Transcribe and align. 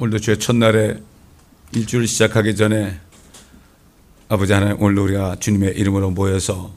오늘도 0.00 0.18
주의 0.18 0.36
첫날에 0.40 1.00
일주일 1.72 2.08
시작하기 2.08 2.56
전에 2.56 2.98
아버지 4.28 4.52
하나님 4.52 4.82
오늘 4.82 4.98
우리가 4.98 5.36
주님의 5.36 5.76
이름으로 5.78 6.10
모여서 6.10 6.74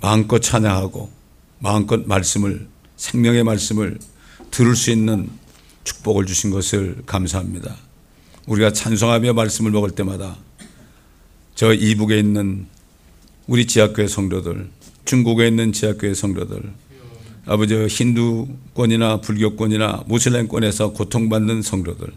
마음껏 0.00 0.38
찬양하고 0.38 1.10
마음껏 1.58 2.00
말씀을 2.06 2.66
생명의 2.96 3.44
말씀을 3.44 3.98
들을 4.50 4.74
수 4.74 4.90
있는 4.90 5.28
축복을 5.84 6.24
주신 6.24 6.50
것을 6.50 7.02
감사합니다. 7.04 7.76
우리가 8.46 8.72
찬송하며 8.72 9.34
말씀을 9.34 9.70
먹을 9.70 9.90
때마다 9.90 10.38
저 11.54 11.74
이북에 11.74 12.18
있는 12.18 12.68
우리 13.46 13.66
지하교회 13.66 14.06
성도들, 14.06 14.70
중국에 15.04 15.46
있는 15.46 15.74
지하교회 15.74 16.14
성도들, 16.14 16.72
아버지 17.46 17.74
힌두권이나 17.74 19.20
불교권이나 19.20 20.04
무슬림권에서 20.06 20.92
고통받는 20.92 21.62
성도들, 21.62 22.08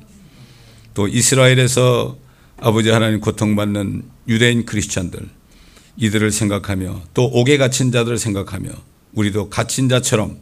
또 0.94 1.08
이스라엘에서 1.08 2.18
아버지 2.58 2.90
하나님 2.90 3.20
고통받는 3.20 4.04
유대인 4.28 4.66
크리스찬들, 4.66 5.28
이들을 5.98 6.32
생각하며 6.32 7.02
또 7.14 7.26
옥에 7.26 7.58
갇힌 7.58 7.92
자들을 7.92 8.18
생각하며 8.18 8.70
우리도 9.14 9.50
갇힌 9.50 9.90
자처럼 9.90 10.38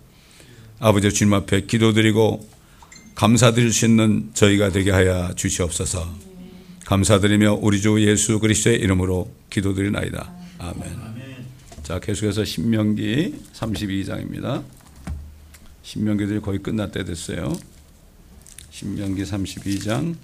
아버지 0.79 1.11
주님 1.11 1.33
앞에 1.33 1.61
기도드리고 1.61 2.47
감사드릴 3.15 3.71
수 3.71 3.85
있는 3.85 4.31
저희가 4.33 4.71
되게 4.71 4.91
하여 4.91 5.33
주시옵소서. 5.35 6.33
감사드리며 6.85 7.59
우리 7.61 7.79
주 7.79 8.01
예수 8.01 8.39
그리스도의 8.39 8.79
이름으로 8.79 9.31
기도드리나이다. 9.49 10.33
아멘. 10.57 11.13
자, 11.83 11.99
계속해서 11.99 12.43
신명기 12.43 13.35
32장입니다. 13.53 14.63
신명기들이 15.83 16.39
거의 16.39 16.59
때 16.91 17.03
됐어요. 17.03 17.53
신명기 18.71 19.23
32장 19.23 20.15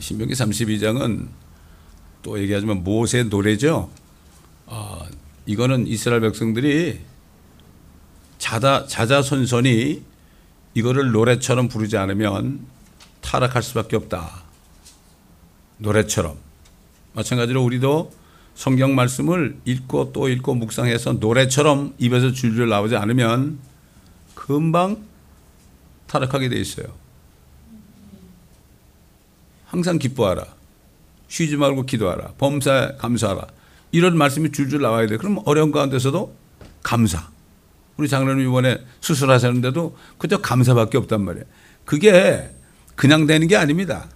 신명기 0.00 0.32
32장은 0.32 1.28
또 2.22 2.40
얘기하자면 2.40 2.82
모세 2.82 3.24
노래죠. 3.24 3.90
아, 4.66 5.06
이거는 5.44 5.86
이스라엘 5.86 6.22
백성들이 6.22 7.00
자다, 8.38 8.86
자자손손이 8.86 10.02
이거를 10.72 11.10
노래처럼 11.10 11.68
부르지 11.68 11.98
않으면 11.98 12.77
타락할 13.20 13.62
수밖에 13.62 13.96
없다. 13.96 14.42
노래처럼. 15.78 16.36
마찬가지로 17.14 17.62
우리도 17.64 18.12
성경 18.54 18.94
말씀을 18.94 19.56
읽고 19.64 20.12
또 20.12 20.28
읽고 20.28 20.54
묵상해서 20.54 21.14
노래처럼 21.14 21.94
입에서 21.98 22.32
줄줄 22.32 22.68
나오지 22.68 22.96
않으면 22.96 23.58
금방 24.34 25.04
타락하게 26.08 26.48
돼 26.48 26.56
있어요. 26.56 26.86
항상 29.66 29.98
기뻐하라. 29.98 30.46
쉬지 31.28 31.56
말고 31.56 31.84
기도하라. 31.84 32.32
범사에 32.38 32.96
감사하라. 32.98 33.46
이런 33.92 34.16
말씀이 34.16 34.50
줄줄 34.50 34.80
나와야 34.80 35.06
돼. 35.06 35.18
그럼 35.18 35.40
어려운 35.44 35.70
가운데서도 35.70 36.34
감사. 36.82 37.28
우리 37.96 38.08
장로님 38.08 38.48
이번에 38.48 38.78
수술하셨는데도 39.00 39.96
그저 40.16 40.38
감사밖에 40.38 40.98
없단 40.98 41.22
말이에요. 41.22 41.44
그게 41.84 42.50
그냥 42.98 43.28
되는 43.28 43.46
게 43.46 43.54
아닙니다. 43.54 44.08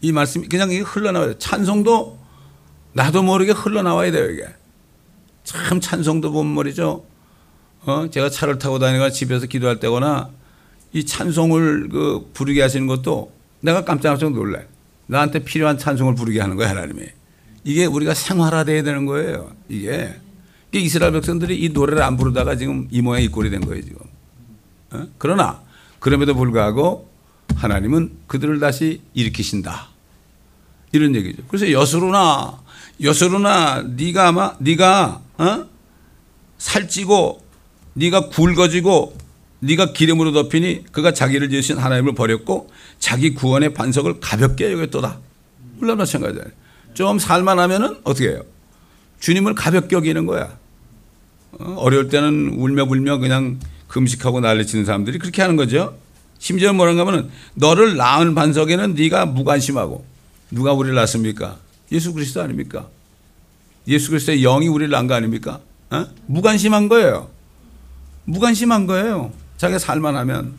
이 0.00 0.10
말씀이 0.10 0.48
그냥 0.48 0.70
흘러나와요. 0.70 1.38
찬송도 1.38 2.18
나도 2.94 3.22
모르게 3.22 3.52
흘러나와야 3.52 4.10
돼요, 4.10 4.28
이게. 4.28 4.44
참 5.44 5.80
찬송도 5.80 6.32
보면 6.32 6.52
말이죠. 6.52 7.04
어, 7.82 8.10
제가 8.10 8.28
차를 8.28 8.58
타고 8.58 8.80
다니거나 8.80 9.10
집에서 9.10 9.46
기도할 9.46 9.78
때거나 9.78 10.30
이 10.92 11.06
찬송을 11.06 11.90
그 11.90 12.28
부르게 12.34 12.60
하시는 12.60 12.88
것도 12.88 13.30
내가 13.60 13.84
깜짝깜짝 13.84 14.32
놀래. 14.32 14.66
나한테 15.06 15.44
필요한 15.44 15.78
찬송을 15.78 16.16
부르게 16.16 16.40
하는 16.40 16.56
거야, 16.56 16.70
하나님이. 16.70 17.02
이게 17.62 17.86
우리가 17.86 18.14
생활화돼야 18.14 18.82
되는 18.82 19.06
거예요. 19.06 19.52
이게. 19.68 20.12
이스라엘 20.72 21.12
백성들이 21.12 21.56
이 21.56 21.68
노래를 21.68 22.02
안 22.02 22.16
부르다가 22.16 22.56
지금 22.56 22.88
이 22.90 23.00
모양 23.00 23.22
이 23.22 23.28
꼴이 23.28 23.48
된 23.48 23.60
거예요, 23.60 23.80
지금. 23.84 23.98
어? 24.90 25.06
그러나 25.18 25.62
그럼에도 26.00 26.34
불구하고 26.34 27.07
하나님은 27.56 28.12
그들을 28.26 28.60
다시 28.60 29.00
일으키신다. 29.14 29.88
이런 30.92 31.14
얘기죠. 31.14 31.42
그래서 31.48 31.70
여수로나 31.70 32.60
여수로나 33.02 33.84
네가 33.96 34.28
아마 34.28 34.54
네가 34.58 35.20
어? 35.38 35.66
살찌고 36.58 37.42
네가 37.94 38.28
굵어지고 38.28 39.16
네가 39.60 39.92
기름으로 39.92 40.32
덮이니 40.32 40.84
그가 40.92 41.12
자기를 41.12 41.50
지으신 41.50 41.78
하나님을 41.78 42.14
버렸고 42.14 42.70
자기 42.98 43.34
구원의 43.34 43.74
반석을 43.74 44.20
가볍게 44.20 44.72
여겼도다. 44.72 45.18
물론 45.78 45.98
마찬가지예요. 45.98 46.46
좀 46.94 47.18
살만하면은 47.18 47.98
어떻게 48.04 48.30
해요? 48.30 48.42
주님을 49.20 49.54
가볍게 49.54 49.96
여기는 49.96 50.26
거야. 50.26 50.56
어, 51.52 51.74
어려울 51.78 52.08
때는 52.08 52.54
울며 52.56 52.86
불며 52.86 53.18
그냥 53.18 53.58
금식하고 53.88 54.40
난리치는 54.40 54.84
사람들이 54.84 55.18
그렇게 55.18 55.42
하는 55.42 55.56
거죠. 55.56 55.96
심지어 56.38 56.72
뭐라고 56.72 57.00
하면은 57.00 57.30
너를 57.54 57.96
낳은 57.96 58.34
반석에는 58.34 58.94
네가 58.94 59.26
무관심하고 59.26 60.04
누가 60.50 60.72
우리를 60.72 60.94
낳습니까? 60.94 61.58
예수 61.92 62.12
그리스도 62.12 62.42
아닙니까? 62.42 62.88
예수 63.86 64.10
그리스도의 64.10 64.42
영이 64.42 64.68
우리를 64.68 64.90
낳은 64.90 65.06
거 65.06 65.14
아닙니까? 65.14 65.60
어? 65.90 66.06
무관심한 66.26 66.88
거예요. 66.88 67.28
무관심한 68.24 68.86
거예요. 68.86 69.32
자기가 69.56 69.78
살만 69.78 70.16
하면 70.16 70.54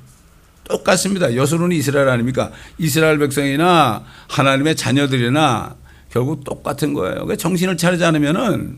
똑같습니다. 0.67 1.35
여수는 1.35 1.71
이스라엘 1.71 2.09
아닙니까? 2.09 2.51
이스라엘 2.77 3.17
백성이나 3.19 4.03
하나님의 4.27 4.75
자녀들이나 4.75 5.75
결국 6.11 6.43
똑같은 6.43 6.93
거예요. 6.93 7.35
정신을 7.35 7.77
차리지 7.77 8.03
않으면은 8.03 8.77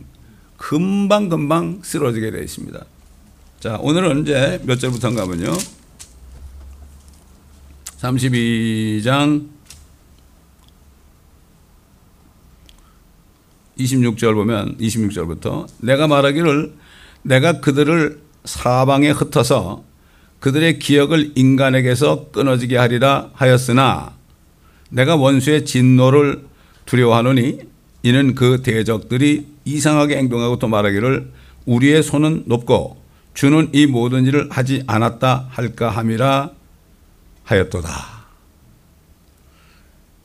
금방 0.58 1.30
금방 1.30 1.80
쓰러지게 1.84 2.32
되어 2.32 2.42
있습니다. 2.42 2.80
자, 3.60 3.78
오늘은 3.82 4.24
이제 4.24 4.60
몇 4.64 4.80
절부터인가 4.80 5.26
보면요. 5.26 5.54
32장 8.02 9.48
26절 13.78 14.34
보면 14.34 14.78
26절부터 14.78 15.68
내가 15.82 16.08
말하기를 16.08 16.74
내가 17.24 17.60
그들을 17.62 18.20
사방에 18.44 19.12
흩어서 19.12 19.84
그들의 20.40 20.80
기억을 20.80 21.34
인간에게서 21.36 22.32
끊어지게 22.32 22.78
하리라 22.78 23.30
하였으나 23.34 24.16
내가 24.90 25.16
원수의 25.16 25.66
진노를 25.66 26.46
두려워하노니 26.86 27.60
이는 28.04 28.34
그 28.34 28.64
대적들이 28.64 29.46
이상하게 29.66 30.18
행동하고 30.18 30.58
또 30.58 30.68
말하기를 30.68 31.32
우리의 31.68 32.02
손은 32.02 32.44
높고 32.48 33.00
주는 33.36 33.70
이 33.74 33.86
모든 33.86 34.26
일을 34.26 34.50
하지 34.50 34.84
않았다 34.88 35.48
할까 35.50 35.90
함이라 35.92 36.61
하였도다. 37.52 38.22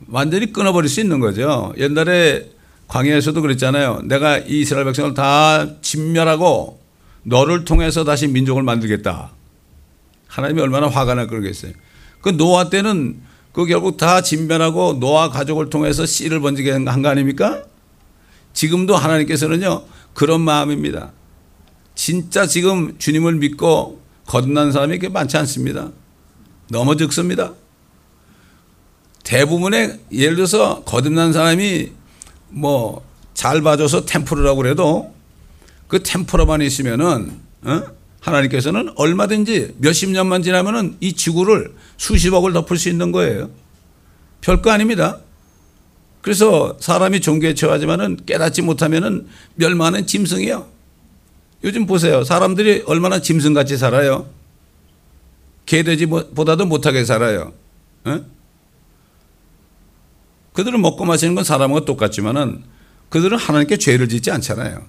완전히 0.09 0.53
끊어버릴 0.53 0.89
수 0.89 1.01
있는 1.01 1.21
거죠. 1.21 1.73
옛날에 1.79 2.51
광야에서도 2.89 3.41
그랬잖아요. 3.43 4.03
내가 4.05 4.39
이스라엘 4.39 4.85
백성을 4.85 5.15
다 5.15 5.81
진멸하고 5.81 6.81
너를 7.25 7.65
통해서 7.65 8.05
다시 8.05 8.29
민족을 8.29 8.63
만들겠다. 8.63 9.31
하나님이 10.29 10.61
얼마나 10.61 10.87
화가 10.89 11.15
날 11.15 11.27
그러겠어요. 11.27 11.73
그 12.21 12.37
노아 12.37 12.71
때는 12.71 13.21
그 13.53 13.65
결국 13.67 13.97
다 13.97 14.21
진멸하고 14.21 14.99
노아 15.01 15.31
가족을 15.31 15.71
통해서 15.71 16.07
씨를 16.07 16.41
번지게 16.41 16.71
한 16.73 17.03
거 17.03 17.09
아닙니까? 17.09 17.63
지금도 18.53 18.97
하나님께서는요, 18.97 19.85
그런 20.15 20.41
마음입니다. 20.43 21.13
진짜 21.95 22.47
지금 22.47 22.99
주님을 22.99 23.37
믿고 23.37 24.01
거듭난 24.27 24.73
사람이 24.73 24.99
그렇게 24.99 25.13
많지 25.13 25.37
않습니다. 25.39 25.91
너무 26.69 26.97
적습니다. 26.97 27.53
대부분의 29.25 30.01
예를 30.13 30.37
들어서 30.37 30.83
거듭난 30.85 31.33
사람이 31.33 31.91
뭐 32.51 33.07
잘 33.37 33.61
봐줘서 33.61 34.07
템플이라고 34.07 34.57
그래도 34.57 35.15
그 35.87 36.03
템플로만 36.03 36.63
있으면은 36.63 37.39
어? 37.63 37.83
하나님께서는 38.21 38.91
얼마든지 38.97 39.75
몇십 39.79 40.11
년만 40.11 40.43
지나면은 40.43 40.97
이 41.01 41.13
지구를 41.13 41.73
수십억을 41.99 42.53
덮을 42.55 42.77
수 42.79 42.89
있는 42.89 43.13
거예요. 43.13 43.51
별거 44.41 44.71
아닙니다. 44.71 45.19
그래서 46.23 46.77
사람이 46.81 47.21
종교에 47.21 47.55
처하지만은 47.55 48.21
깨닫지 48.27 48.63
못하면은 48.63 49.29
멸망하는 49.55 50.07
짐승이요. 50.07 50.67
요즘 51.63 51.87
보세요. 51.87 52.25
사람들이 52.25 52.85
얼마나 52.87 53.21
짐승같이 53.21 53.77
살아요. 53.77 54.29
개돼지보다도 55.67 56.67
못하게 56.67 57.05
살아요. 57.05 57.53
어? 58.05 58.25
그들은 60.55 60.81
먹고 60.81 61.05
마시는 61.05 61.35
건 61.35 61.45
사람과 61.45 61.85
똑같지만은 61.85 62.65
그들은 63.11 63.37
하나님께 63.37 63.77
죄를 63.77 64.09
짓지 64.09 64.31
않잖아요. 64.31 64.87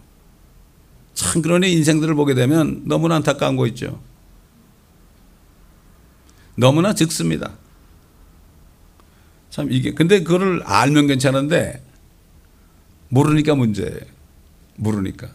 참 1.13 1.41
그러니 1.41 1.71
인생들을 1.73 2.15
보게 2.15 2.35
되면 2.35 2.83
너무나 2.85 3.15
안타까운 3.15 3.55
거 3.57 3.67
있죠. 3.67 4.01
너무나 6.55 6.93
즉습니다. 6.93 7.57
참 9.49 9.71
이게 9.71 9.91
근데 9.93 10.23
그거를 10.23 10.61
알면 10.63 11.07
괜찮은데 11.07 11.83
모르니까 13.09 13.55
문제예요. 13.55 13.99
모르니까. 14.75 15.29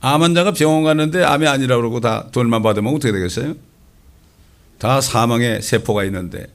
암 0.00 0.22
환자가 0.22 0.52
병원 0.52 0.84
갔는데 0.84 1.24
암이 1.24 1.46
아니라고 1.46 1.82
그러고 1.82 2.00
다 2.00 2.26
돈만 2.30 2.62
받으면 2.62 2.94
어떻게 2.94 3.12
되겠어요? 3.12 3.54
다 4.78 5.00
사망의 5.00 5.60
세포가 5.62 6.04
있는데 6.04 6.46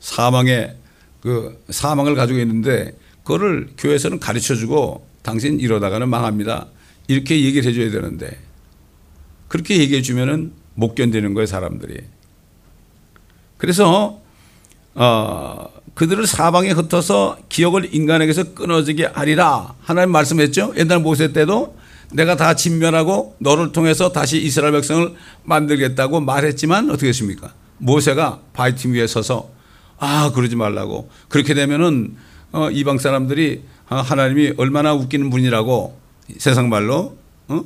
사망의 0.00 0.76
그 1.20 1.62
사망을 1.68 2.14
가지고 2.14 2.38
있는데 2.40 2.96
그거를 3.22 3.68
교회에서는 3.76 4.18
가르쳐 4.18 4.54
주고 4.54 5.06
당신 5.22 5.60
이러다가는 5.60 6.08
망합니다. 6.08 6.66
이렇게 7.08 7.44
얘기를 7.44 7.68
해줘야 7.68 7.90
되는데 7.90 8.38
그렇게 9.48 9.78
얘기해 9.78 10.00
주면은 10.00 10.52
못 10.74 10.94
견디는 10.94 11.34
거예요 11.34 11.46
사람들이. 11.46 12.00
그래서 13.58 14.20
어, 14.94 15.68
그들을 15.94 16.26
사방에 16.26 16.70
흩어서 16.70 17.36
기억을 17.50 17.94
인간에게서 17.94 18.54
끊어지게 18.54 19.06
하리라 19.06 19.74
하나님 19.82 20.12
말씀했죠. 20.12 20.72
옛날 20.78 21.00
모세 21.00 21.32
때도 21.32 21.76
내가 22.12 22.36
다 22.36 22.54
진멸하고 22.54 23.36
너를 23.38 23.72
통해서 23.72 24.12
다시 24.12 24.38
이스라엘 24.42 24.72
백성을 24.72 25.14
만들겠다고 25.44 26.20
말했지만 26.20 26.90
어떻게 26.90 27.08
했습니까? 27.08 27.52
모세가 27.78 28.40
바이팀 28.52 28.92
위에 28.92 29.06
서서 29.06 29.50
아 29.98 30.32
그러지 30.34 30.56
말라고 30.56 31.10
그렇게 31.28 31.54
되면은 31.54 32.16
어, 32.52 32.70
이방 32.70 32.98
사람들이 32.98 33.62
어, 33.88 33.96
하나님이 33.96 34.54
얼마나 34.56 34.92
웃기는 34.94 35.30
분이라고 35.30 35.98
세상 36.38 36.68
말로 36.68 37.16
어? 37.48 37.64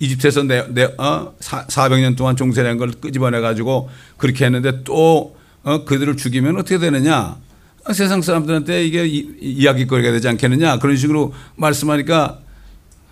이집트에서 0.00 0.44
내, 0.44 0.66
내, 0.72 0.84
어, 0.98 1.34
400년 1.40 2.16
동안 2.16 2.36
종세한 2.36 2.78
걸 2.78 2.92
끄집어내 2.92 3.40
가지고 3.40 3.88
그렇게 4.16 4.44
했는데 4.44 4.84
또 4.84 5.36
어, 5.64 5.84
그들을 5.84 6.16
죽이면 6.16 6.56
어떻게 6.56 6.78
되느냐? 6.78 7.36
아, 7.84 7.92
세상 7.92 8.22
사람들한테 8.22 8.86
이게 8.86 9.06
이, 9.06 9.26
이야기거리가 9.40 10.12
되지 10.12 10.28
않겠느냐? 10.28 10.78
그런 10.78 10.96
식으로 10.96 11.32
말씀하니까 11.56 12.38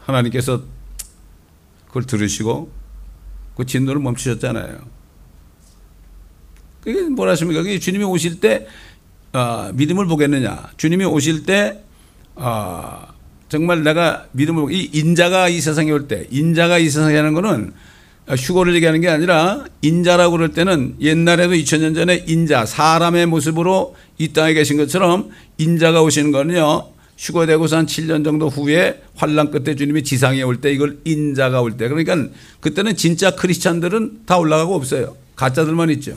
하나님께서 0.07 0.63
그걸 1.89 2.05
들으시고 2.05 2.71
그 3.57 3.67
진노를 3.67 4.01
멈추셨잖아요. 4.01 4.79
그게 6.83 7.03
뭐라 7.03 7.33
하십니까? 7.33 7.63
그게 7.63 7.79
주님이 7.79 8.05
오실 8.05 8.41
때 8.41 8.67
어, 9.33 9.71
믿음을 9.75 10.07
보겠느냐? 10.07 10.71
주님이 10.77 11.05
오실 11.05 11.45
때 11.45 11.83
어, 12.37 13.07
정말 13.49 13.83
내가 13.83 14.27
믿음을 14.33 14.73
이 14.73 14.91
인자가 14.93 15.49
이 15.49 15.61
세상에 15.61 15.91
올 15.91 16.07
때 16.09 16.27
인자가 16.31 16.79
이 16.79 16.89
세상에 16.89 17.17
하는 17.17 17.35
거는 17.35 17.73
휴거를 18.29 18.75
얘기하는 18.75 19.01
게 19.01 19.09
아니라 19.09 19.65
인자라고 19.83 20.33
그럴 20.33 20.51
때는 20.51 20.97
옛날에도 21.01 21.53
2000년 21.55 21.95
전에 21.95 22.25
인자 22.27 22.67
사람의 22.67 23.27
모습으로 23.27 23.95
이 24.19 24.33
땅에 24.33 24.53
계신 24.53 24.77
것처럼 24.77 25.31
인자가 25.59 26.03
오시는 26.03 26.33
거는요. 26.33 26.89
휴거되고서 27.19 27.79
한 27.79 27.87
7년 27.87 28.25
정도 28.25 28.49
후에 28.49 29.03
환란 29.15 29.51
끝에 29.51 29.75
주님이 29.75 30.03
지상에 30.05 30.43
올 30.43 30.61
때 30.61 30.73
이걸 30.73 30.99
인자가 31.05 31.61
올 31.63 31.77
때 31.77 31.89
그러니까 31.89 32.17
그때는 32.61 32.97
진짜 32.97 33.31
크리스찬들은 33.35 34.23
다 34.27 34.37
올라가고 34.39 34.75
없어요. 34.75 35.17
가짜들만 35.35 35.91
있죠. 35.91 36.17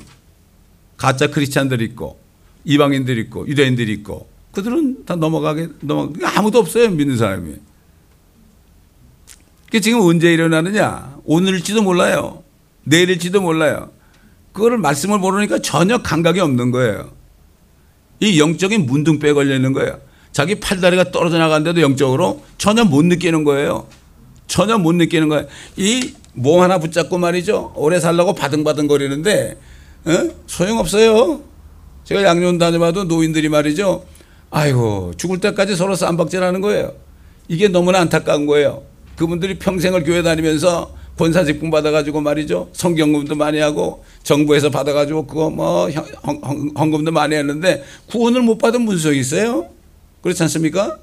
가짜 0.98 1.28
크리스찬들 1.28 1.82
있고 1.82 2.20
이방인들 2.66 3.18
있고 3.20 3.48
유대인들 3.48 3.90
있고 3.90 4.28
그들은 4.52 5.06
다 5.06 5.16
넘어가게 5.16 5.70
넘어 5.82 6.12
아무도 6.24 6.60
없어요 6.60 6.90
믿는 6.90 7.18
사람이. 7.18 7.56
그 9.72 9.80
지금 9.82 10.02
언제 10.02 10.34
일어나느냐? 10.34 11.20
오늘일지도 11.26 11.84
몰라요. 11.84 12.44
내일일지도 12.86 13.40
몰라요. 13.42 13.92
그거를 14.52 14.78
말씀을 14.80 15.20
모르니까 15.20 15.60
전혀 15.60 16.00
감각이 16.00 16.40
없는 16.40 16.72
거예요. 16.72 17.12
이 18.20 18.40
영적인 18.40 18.86
문둥병에 18.88 19.34
걸려 19.34 19.56
있는 19.56 19.72
거예요. 19.74 20.00
자기 20.32 20.56
팔다리가 20.56 21.12
떨어져 21.12 21.38
나가는데도 21.38 21.82
영적으로 21.82 22.42
전혀 22.58 22.84
못 22.84 23.04
느끼는 23.06 23.44
거예요. 23.44 23.88
전혀 24.48 24.78
못 24.78 24.94
느끼는 24.94 25.30
거예요. 25.30 25.48
이 25.78 26.14
몸 26.34 26.62
하나 26.62 26.78
붙잡고 26.78 27.18
말이죠. 27.18 27.74
오래 27.76 28.00
살라고 28.00 28.34
바등바등 28.34 28.88
거리는데 28.88 29.58
어? 30.06 30.30
소용없어요. 30.48 31.42
제가 32.06 32.24
양년 32.24 32.58
다녀봐도 32.58 33.04
노인들이 33.06 33.50
말이죠. 33.50 34.06
아이고 34.50 35.14
죽을 35.18 35.40
때까지 35.40 35.76
서로 35.76 35.96
쌈박질하는 35.96 36.62
거예요. 36.62 36.94
이게 37.50 37.68
너무나 37.68 38.00
안타까운 38.00 38.46
거예요. 38.46 38.84
그분들이 39.18 39.60
평생을 39.60 40.04
교회 40.04 40.22
다니면서 40.24 40.96
본사 41.18 41.44
직분 41.44 41.70
받아가지고 41.72 42.22
말이죠. 42.22 42.70
성경금도 42.72 43.36
많이 43.36 43.60
하고 43.60 44.06
정부에서 44.24 44.70
받아가지고 44.70 45.28
그거 45.28 45.50
뭐 45.50 45.90
헌금도 46.80 47.12
많이 47.12 47.36
했는데 47.36 47.84
구원을 48.10 48.42
못 48.44 48.58
받은 48.60 48.82
문석이 48.84 49.20
있어요. 49.20 49.68
그렇지 50.22 50.44
않습니까? 50.44 51.00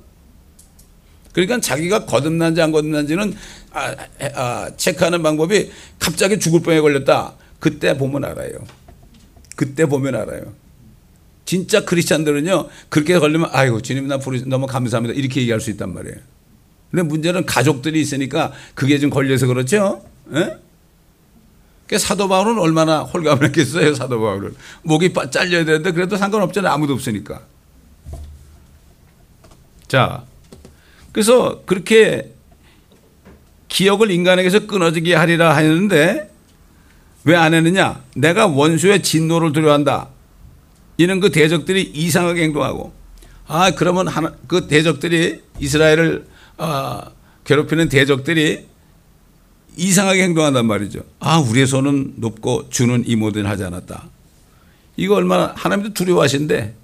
그러니까 1.32 1.60
자기가 1.60 2.06
거듭난지 2.06 2.62
안 2.62 2.72
거듭난지는 2.72 3.34
아, 3.72 3.94
아, 4.34 4.70
체크하는 4.76 5.22
방법이 5.22 5.70
갑자기 5.98 6.38
죽을 6.38 6.62
병에 6.62 6.80
걸렸다. 6.80 7.34
그때 7.60 7.96
보면 7.96 8.24
알아요. 8.24 8.52
그때 9.54 9.86
보면 9.86 10.14
알아요. 10.14 10.54
진짜 11.44 11.84
크리스찬들은요 11.84 12.68
그렇게 12.88 13.18
걸리면 13.18 13.50
아이고 13.52 13.80
주님 13.80 14.08
나 14.08 14.18
부르 14.18 14.42
너무 14.46 14.66
감사합니다 14.66 15.14
이렇게 15.14 15.40
얘기할 15.42 15.60
수 15.60 15.70
있단 15.70 15.94
말이에요. 15.94 16.16
근데 16.90 17.02
문제는 17.02 17.46
가족들이 17.46 18.00
있으니까 18.00 18.52
그게 18.74 18.98
좀 18.98 19.10
걸려서 19.10 19.46
그렇죠. 19.46 20.04
예? 20.34 20.56
그 21.86 21.98
사도 21.98 22.28
바울은 22.28 22.58
얼마나 22.58 23.02
홀감을 23.02 23.44
했겠어요 23.48 23.94
사도 23.94 24.20
바울은 24.20 24.56
목이 24.82 25.12
잘려야 25.30 25.64
되는데 25.64 25.92
그래도 25.92 26.16
상관없잖아요 26.16 26.72
아무도 26.72 26.94
없으니까. 26.94 27.42
자, 29.88 30.24
그래서 31.12 31.62
그렇게 31.64 32.32
기억을 33.68 34.10
인간에게서 34.10 34.66
끊어지게 34.66 35.14
하리라 35.14 35.54
하였는데 35.54 36.30
왜 37.24 37.34
안 37.34 37.54
했느냐? 37.54 38.02
내가 38.14 38.46
원수의 38.46 39.02
진노를 39.02 39.52
두려워한다. 39.52 40.08
이는 40.98 41.18
그 41.20 41.30
대적들이 41.30 41.82
이상하게 41.82 42.44
행동하고 42.44 42.92
아 43.48 43.72
그러면 43.72 44.08
하나, 44.08 44.32
그 44.46 44.66
대적들이 44.68 45.42
이스라엘을 45.58 46.26
어, 46.58 47.00
괴롭히는 47.44 47.88
대적들이 47.88 48.66
이상하게 49.76 50.22
행동한단 50.22 50.66
말이죠. 50.66 51.00
아 51.18 51.38
우리의 51.38 51.66
손은 51.66 52.14
높고 52.16 52.70
주는 52.70 53.02
이 53.06 53.16
모든 53.16 53.44
하지 53.44 53.64
않았다. 53.64 54.04
이거 54.96 55.16
얼마나 55.16 55.52
하나님도 55.56 55.92
두려워하신데 55.94 56.74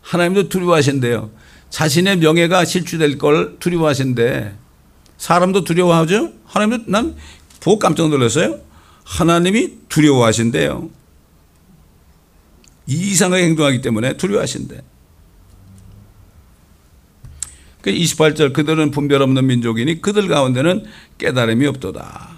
하나님도 0.00 0.48
두려워하신대요. 0.48 1.30
자신의 1.70 2.18
명예가 2.18 2.64
실추될 2.64 3.18
걸 3.18 3.56
두려워하신데 3.58 4.56
사람도 5.18 5.64
두려워하죠. 5.64 6.32
하나님도 6.44 6.90
난 6.90 7.16
보고 7.60 7.78
깜짝 7.78 8.08
놀랐어요. 8.08 8.60
하나님이 9.04 9.72
두려워하신대요. 9.88 10.90
이상하게 12.86 13.44
행동하기 13.44 13.80
때문에 13.80 14.16
두려워하신대. 14.16 14.82
28절 17.82 18.48
그 18.48 18.52
그들은 18.52 18.90
분별 18.90 19.22
없는 19.22 19.46
민족이니 19.46 20.00
그들 20.00 20.28
가운데는 20.28 20.84
깨달음이 21.18 21.66
없도다. 21.66 22.36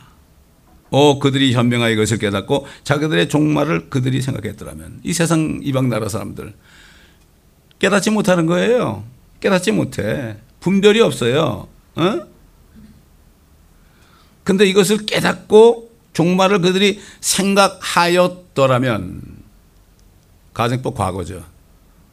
어 0.90 1.18
그들이 1.18 1.52
현명하게 1.52 1.94
이것을 1.94 2.18
깨닫고 2.18 2.66
자기들의 2.84 3.28
종말을 3.28 3.90
그들이 3.90 4.22
생각했더라면 4.22 5.00
이 5.04 5.12
세상 5.12 5.60
이방 5.62 5.88
나라 5.88 6.08
사람들 6.08 6.54
깨닫지 7.78 8.10
못하는 8.10 8.46
거예요. 8.46 9.04
깨닫지 9.40 9.72
못해. 9.72 10.36
분별이 10.60 11.00
없어요. 11.00 11.66
어? 11.96 12.20
근데 14.44 14.66
이것을 14.66 15.06
깨닫고 15.06 15.90
종말을 16.12 16.60
그들이 16.60 17.00
생각하였더라면 17.20 19.22
가정법 20.54 20.96
과거죠. 20.96 21.44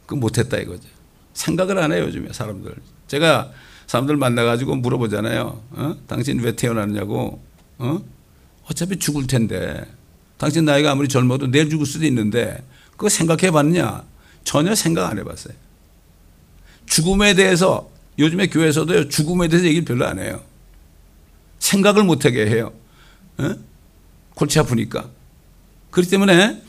그 0.05 0.15
못했다 0.15 0.58
이거죠. 0.58 0.88
생각을 1.34 1.79
안 1.79 1.91
해요 1.91 2.03
요즘에 2.03 2.32
사람들. 2.32 2.75
제가 3.08 3.51
사람들 3.88 4.17
만나가지고 4.17 4.75
물어보잖아요. 4.75 5.62
어? 5.72 5.96
당신 6.08 6.39
왜 6.39 6.55
태어났냐고. 6.55 7.41
어? 7.77 8.01
어차피 8.70 8.98
죽을 8.98 9.27
텐데. 9.27 9.86
당신 10.38 10.65
나이가 10.65 10.91
아무리 10.91 11.08
젊어도 11.08 11.48
내일 11.48 11.70
죽을 11.70 11.86
수도 11.86 12.05
있는데 12.05 12.63
그거 12.91 13.10
생각해 13.10 13.51
봤느냐? 13.51 14.03
전혀 14.44 14.75
생각 14.75 15.10
안 15.10 15.17
해봤어요. 15.17 15.55
죽음에 16.85 17.33
대해서 17.33 17.89
요즘에 18.17 18.47
교회에서도 18.47 19.09
죽음에 19.09 19.47
대해서 19.47 19.67
얘기를 19.67 19.85
별로 19.85 20.05
안 20.05 20.19
해요. 20.19 20.41
생각을 21.59 22.03
못하게 22.03 22.47
해요. 22.47 22.71
어? 23.37 23.55
골치 24.35 24.59
아프니까. 24.59 25.09
그렇기 25.91 26.09
때문에 26.09 26.61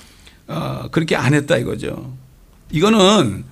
어, 0.49 0.89
그렇게 0.91 1.17
안 1.17 1.35
했다 1.35 1.57
이거죠. 1.57 2.15
이거는 2.71 3.45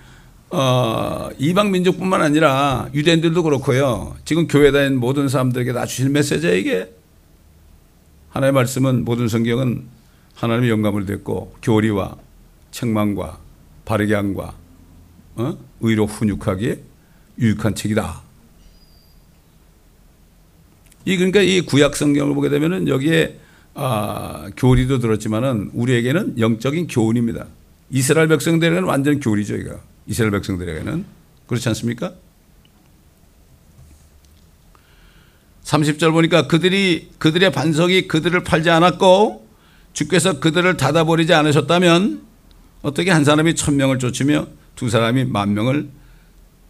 어, 0.51 1.31
이방 1.39 1.73
민족뿐만 1.73 2.23
아니라 2.23 2.89
유대인들도 2.95 3.43
그렇고요. 3.43 4.17
지금 4.25 4.47
교회 4.47 4.71
다닌 4.71 4.99
모든 4.99 5.29
사람들에게 5.29 5.73
다 5.73 5.87
주신 5.87 6.13
메시지야 6.13 6.53
이게. 6.53 6.93
하나님의 8.31 8.53
말씀은 8.53 9.05
모든 9.05 9.29
성경은 9.29 9.85
하나님의 10.35 10.71
영감을 10.71 11.07
듣고 11.07 11.55
교리와 11.63 12.17
책망과 12.73 13.39
바르게 13.85 14.15
함과 14.15 14.55
어? 15.37 15.59
의로 15.81 16.07
훈육하기에 16.07 16.81
유익한 17.39 17.75
책이다. 17.75 18.23
이 21.07 21.17
그러니까 21.17 21.41
이 21.43 21.61
구약 21.61 21.97
성경을 21.97 22.35
보게 22.35 22.49
되면은 22.49 22.89
여기에 22.89 23.41
아, 23.75 24.49
교리도 24.57 25.01
들었지만은 25.01 25.71
우리에게는 25.75 26.39
영적인 26.39 26.87
교훈입니다. 26.87 27.47
이스라엘 27.91 28.29
백성들에게는 28.29 28.85
완전 28.85 29.21
교리죠, 29.21 29.57
이거. 29.57 29.81
이스라엘 30.07 30.31
백성들에게는 30.31 31.05
그렇지 31.47 31.69
않습니까? 31.71 32.13
30절 35.65 36.13
보니까 36.13 36.47
그들이 36.47 37.11
그들의 37.19 37.51
반석이 37.51 38.07
그들을 38.07 38.45
팔지 38.45 38.71
않았고 38.71 39.47
주께서 39.93 40.41
그들을 40.41 40.77
닫아버리지 40.77 41.33
않으셨다면 41.35 42.23
어떻게 42.83 43.11
한 43.11 43.25
사람이 43.25 43.55
천 43.55 43.77
명을 43.77 43.99
쫓으며 43.99 44.47
두 44.77 44.89
사람이 44.91 45.25
만 45.25 45.55
명을 45.55 45.89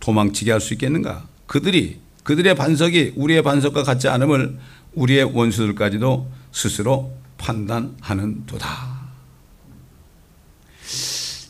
도망치게 0.01 0.53
할 0.53 0.61
수 0.61 0.75
있겠는가? 0.75 1.27
그들이 1.47 2.01
그들의 2.23 2.55
반석이 2.55 3.15
우리의 3.17 3.43
반석과 3.43 3.83
같지 3.83 4.09
않음을 4.09 4.59
우리의 4.95 5.25
원수들까지도 5.25 6.31
스스로 6.53 7.13
판단하는 7.39 8.47
도다. 8.47 8.95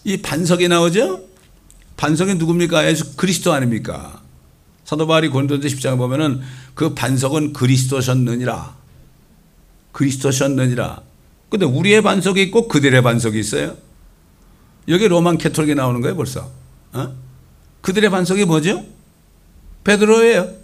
이 0.04 0.16
반석이 0.18 0.68
나오죠? 0.68 1.24
반석이 1.96 2.34
누굽니까? 2.34 2.86
예수 2.88 3.16
그리스도 3.16 3.52
아닙니까? 3.52 4.20
사도 4.84 5.06
바울이 5.06 5.28
고린도서 5.28 5.62
10장에 5.62 5.96
보면은 5.96 6.42
그 6.74 6.94
반석은 6.94 7.52
그리스도셨느니라. 7.52 8.76
그리스도셨느니라. 9.92 11.02
근데 11.48 11.66
우리의 11.66 12.02
반석이 12.02 12.42
있고 12.42 12.68
그들의 12.68 13.00
반석이 13.02 13.38
있어요. 13.38 13.76
여기 14.88 15.08
로만 15.08 15.38
캐톨릭이 15.38 15.74
나오는 15.74 16.00
거예요, 16.00 16.16
벌써. 16.16 16.50
어? 16.92 17.14
그들의 17.80 18.10
반석이 18.10 18.44
뭐죠? 18.44 18.84
베드로예요. 19.84 20.54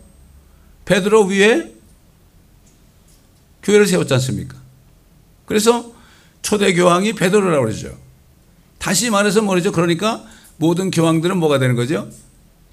베드로 0.85 1.25
위에 1.27 1.75
교회를 3.62 3.87
세웠지 3.87 4.15
않습니까? 4.15 4.57
그래서 5.47 5.93
초대 6.43 6.73
교황이 6.73 7.12
베드로라고 7.12 7.65
그러죠. 7.65 7.97
다시 8.79 9.11
말해서 9.11 9.43
뭐죠? 9.43 9.73
그러니까 9.73 10.25
모든 10.57 10.91
교황들은 10.91 11.37
뭐가 11.37 11.59
되는 11.59 11.75
거죠? 11.75 12.09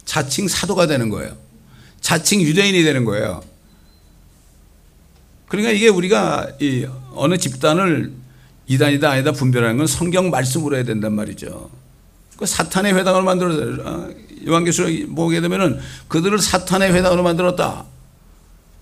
자칭 0.06 0.48
사도가 0.48 0.88
되는 0.88 1.10
거예요. 1.10 1.36
자칭 2.00 2.42
유대인이 2.42 2.84
되는 2.84 3.04
거예요. 3.04 3.44
그러니까 5.48 5.72
이게 5.72 5.90
우리가 5.90 6.48
이 6.62 6.88
어느 7.14 7.38
집단을 7.38 8.14
이단이다 8.68 9.10
아니다 9.10 9.32
분별하는 9.32 9.78
건 9.78 9.88
성경 9.88 10.30
말씀으로 10.30 10.76
해야 10.76 10.84
된단 10.84 11.14
말이죠. 11.14 11.70
그 12.38 12.46
사탄의 12.46 12.94
회당을 12.94 13.24
만들어서 13.24 13.82
어, 13.84 14.10
요한계시록 14.48 15.16
보게 15.16 15.42
되면은 15.42 15.80
그들을 16.08 16.38
사탄의 16.40 16.94
회당으로 16.94 17.24
만들었다. 17.24 17.86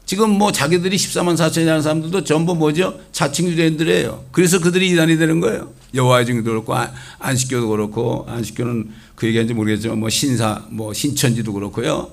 지금 0.06 0.30
뭐 0.30 0.52
자기들이 0.52 0.96
14만 0.98 1.36
4천이라는 1.36 1.82
사람들도 1.82 2.26
전부 2.26 2.54
뭐죠? 2.54 3.00
자칭 3.12 3.48
유대인들이에요. 3.48 4.26
그래서 4.32 4.60
그들이 4.60 4.90
이단이 4.90 5.18
되는 5.18 5.40
거예요. 5.40 5.72
여호와의 5.96 6.28
증도 6.28 6.44
그렇고 6.44 6.76
안식교도 7.20 7.68
그렇고 7.70 8.26
안식교는 8.30 8.92
그 9.16 9.26
얘기인지 9.28 9.54
모르겠지만 9.54 10.00
뭐 10.00 10.10
신사 10.10 10.64
뭐 10.70 10.94
신천지도 10.94 11.54
그렇고요. 11.54 12.12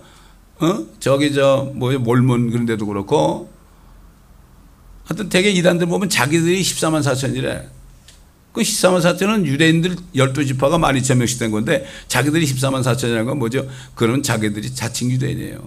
어? 0.61 0.79
저기 1.01 1.35
저 1.35 1.71
뭐 1.75 1.93
몰몬 1.99 2.51
그런 2.51 2.65
데도 2.65 2.87
그렇고 2.87 3.51
하여튼 5.13 5.29
대개 5.29 5.51
이단들 5.51 5.87
보면 5.87 6.09
자기들이 6.09 6.63
14만 6.63 7.03
4천이래. 7.03 7.65
그 8.53 8.63
14만 8.63 9.01
4천은 9.01 9.45
유대인들 9.45 9.97
12지파가 10.17 10.79
12,000명씩 10.81 11.39
된 11.39 11.51
건데 11.51 11.87
자기들이 12.09 12.47
14만 12.47 12.83
4천이라는 12.83 13.27
건 13.27 13.39
뭐죠? 13.39 13.69
그런 13.95 14.23
자기들이 14.23 14.75
자칭 14.75 15.11
유대인이에요. 15.11 15.59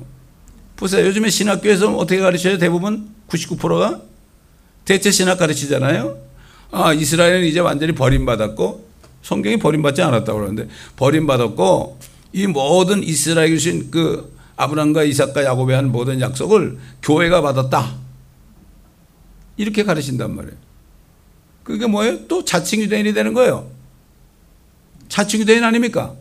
보세요. 0.75 1.05
요즘에 1.05 1.29
신학교에서 1.29 1.95
어떻게 1.95 2.19
가르쳐요? 2.19 2.57
대부분 2.57 3.09
99%가 3.29 4.01
대체 4.83 5.11
신학 5.11 5.37
가르치잖아요. 5.37 6.17
아, 6.71 6.93
이스라엘은 6.93 7.45
이제 7.45 7.59
완전히 7.59 7.93
버림받았고 7.93 8.85
성경이 9.21 9.57
버림받지 9.57 10.01
않았다고 10.01 10.39
그러는데 10.39 10.67
버림받았고 10.95 11.99
이 12.33 12.47
모든 12.47 13.03
이스라엘 13.03 13.49
주신 13.49 13.89
그 13.91 14.35
아브람과 14.57 15.03
이삭과 15.03 15.43
야곱의 15.43 15.75
한 15.75 15.91
모든 15.91 16.19
약속을 16.19 16.77
교회가 17.01 17.41
받았다. 17.41 18.04
이렇게 19.57 19.83
가르친단 19.83 20.35
말이에요. 20.35 20.55
그게 21.63 21.87
뭐예요? 21.87 22.27
또 22.27 22.45
자칭 22.45 22.81
유대인이 22.81 23.13
되는 23.13 23.33
거예요. 23.33 23.69
자칭 25.09 25.39
유대인 25.41 25.63
아닙니까? 25.63 26.13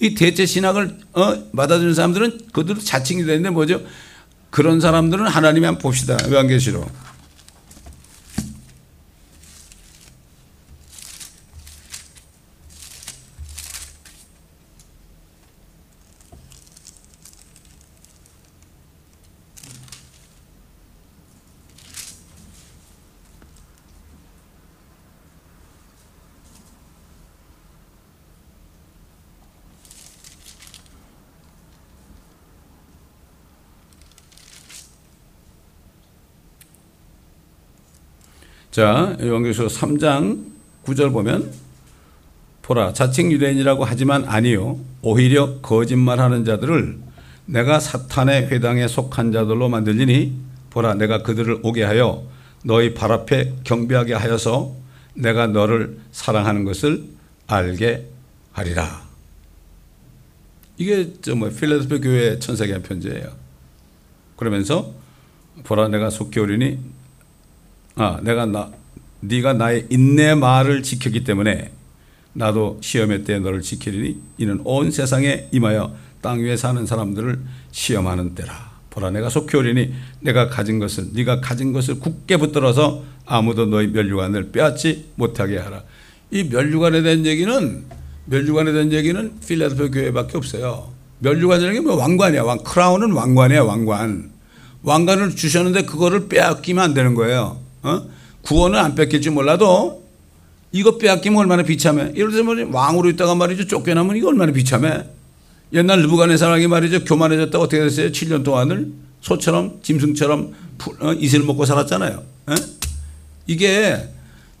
이 0.00 0.14
대체 0.14 0.46
신학을 0.46 0.98
어, 1.12 1.50
받아주는 1.50 1.92
사람들은 1.94 2.40
그들도 2.52 2.80
자칭이 2.80 3.24
되는데 3.24 3.50
뭐죠? 3.50 3.82
그런 4.50 4.80
사람들은 4.80 5.26
하나님이 5.26 5.66
한번 5.66 5.82
봅시다. 5.82 6.16
요한계시록. 6.30 6.90
자, 38.78 39.16
요한계시록 39.20 39.72
3장 39.72 40.38
9절 40.84 41.12
보면 41.12 41.50
보라 42.62 42.92
자칭 42.92 43.32
유대인이라고 43.32 43.84
하지만 43.84 44.24
아니요 44.24 44.78
오히려 45.02 45.58
거짓말하는 45.62 46.44
자들을 46.44 46.96
내가 47.46 47.80
사탄의 47.80 48.52
회당에 48.52 48.86
속한 48.86 49.32
자들로 49.32 49.68
만들리니 49.68 50.32
보라 50.70 50.94
내가 50.94 51.24
그들을 51.24 51.58
오게 51.64 51.82
하여 51.82 52.22
너희 52.62 52.94
발 52.94 53.10
앞에 53.10 53.54
경배하게 53.64 54.14
하여서 54.14 54.76
내가 55.14 55.48
너를 55.48 55.98
사랑하는 56.12 56.62
것을 56.62 57.02
알게 57.48 58.06
하리라. 58.52 59.02
이게 60.76 61.14
저뭐 61.20 61.48
필라델피아 61.48 61.98
교회 61.98 62.38
천사계 62.38 62.74
한 62.74 62.82
편지예요. 62.82 63.26
그러면서 64.36 64.92
보라 65.64 65.88
내가 65.88 66.10
속히 66.10 66.38
오리니 66.38 66.97
아, 67.98 68.20
내가 68.22 68.46
나, 68.46 68.70
네가 69.20 69.54
나의 69.54 69.86
인내 69.90 70.36
말을 70.36 70.84
지켰기 70.84 71.24
때문에 71.24 71.72
나도 72.32 72.78
시험의 72.80 73.24
때 73.24 73.40
너를 73.40 73.60
지키리니 73.60 74.16
이는 74.38 74.60
온 74.62 74.92
세상에 74.92 75.48
임하여 75.50 75.92
땅 76.20 76.38
위에 76.38 76.56
사는 76.56 76.86
사람들을 76.86 77.40
시험하는 77.72 78.36
때라. 78.36 78.68
보라 78.90 79.10
내가 79.10 79.28
속히 79.28 79.56
오리니 79.56 79.92
내가 80.20 80.48
가진 80.48 80.78
것을 80.78 81.08
네가 81.12 81.40
가진 81.40 81.72
것을 81.72 81.98
굳게 81.98 82.36
붙들어서 82.36 83.02
아무도 83.26 83.66
너희 83.66 83.88
멸류관을 83.88 84.52
빼앗지 84.52 85.06
못하게 85.16 85.58
하라. 85.58 85.82
이 86.30 86.44
멸류관에 86.44 87.02
대한 87.02 87.26
얘기는 87.26 87.84
멸류관에 88.26 88.72
대한 88.72 88.92
얘기는 88.92 89.32
필라델피아 89.44 89.88
교회밖에 89.90 90.36
없어요. 90.38 90.92
멸류관이라는 91.18 91.74
게 91.74 91.80
뭐 91.80 91.96
왕관이야. 91.96 92.44
왕 92.44 92.58
크라운은 92.58 93.10
왕관이야, 93.10 93.62
왕관. 93.62 94.30
왕관을 94.84 95.34
주셨는데 95.34 95.82
그거를 95.82 96.28
빼앗기면 96.28 96.84
안 96.84 96.94
되는 96.94 97.14
거예요. 97.16 97.58
어? 97.88 98.08
구원은 98.42 98.78
안 98.78 98.94
뺏길지 98.94 99.30
몰라도 99.30 100.04
이거 100.72 100.98
빼앗기면 100.98 101.38
얼마나 101.38 101.62
비참해. 101.62 102.12
예를 102.14 102.30
들면 102.30 102.72
왕으로 102.72 103.08
있다가 103.10 103.34
말이죠. 103.34 103.66
쫓겨나면 103.66 104.16
이거 104.16 104.28
얼마나 104.28 104.52
비참해. 104.52 105.04
옛날 105.72 106.02
르부간의사람이 106.02 106.66
말이죠. 106.66 107.04
교만해졌다가 107.04 107.64
어떻게 107.64 107.82
됐어요? 107.82 108.10
7년 108.10 108.44
동안을 108.44 108.90
소처럼 109.20 109.80
짐승처럼 109.82 110.54
어? 111.00 111.12
이슬 111.14 111.42
먹고 111.42 111.64
살았잖아요. 111.64 112.22
어? 112.46 112.54
이게 113.46 114.08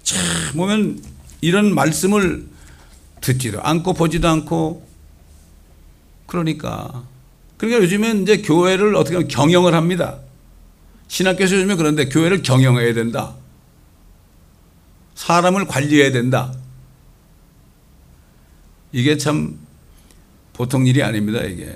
참 0.02 0.18
보면 0.56 1.00
이런 1.40 1.74
말씀을 1.74 2.46
듣지도 3.20 3.60
않고 3.62 3.94
보지도 3.94 4.28
않고 4.28 4.86
그러니까 6.26 7.04
그러니까 7.56 7.82
요즘엔 7.82 8.22
이제 8.22 8.38
교회를 8.38 8.94
어떻게 8.96 9.26
경영을 9.26 9.74
합니다. 9.74 10.18
신학교에서 11.08 11.56
요즘에 11.56 11.74
그런데 11.74 12.08
교회를 12.08 12.42
경영해야 12.42 12.94
된다. 12.94 13.34
사람을 15.14 15.66
관리해야 15.66 16.12
된다. 16.12 16.52
이게 18.92 19.16
참 19.16 19.58
보통 20.52 20.86
일이 20.86 21.02
아닙니다, 21.02 21.40
이게. 21.40 21.74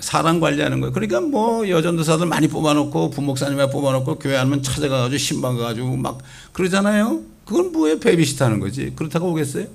사람 0.00 0.40
관리하는 0.40 0.80
거예요. 0.80 0.92
그러니까 0.92 1.20
뭐 1.20 1.68
여전도사들 1.68 2.26
많이 2.26 2.48
뽑아놓고 2.48 3.10
부목사님에 3.10 3.70
뽑아놓고 3.70 4.18
교회 4.18 4.36
하면 4.36 4.62
찾아가가지고 4.62 5.18
신방 5.18 5.56
가가지고 5.56 5.96
막 5.96 6.18
그러잖아요. 6.52 7.20
그건 7.44 7.72
뭐예요? 7.72 8.00
베비시트 8.00 8.42
하는 8.42 8.60
거지. 8.60 8.92
그렇다고 8.96 9.30
오겠어요? 9.32 9.66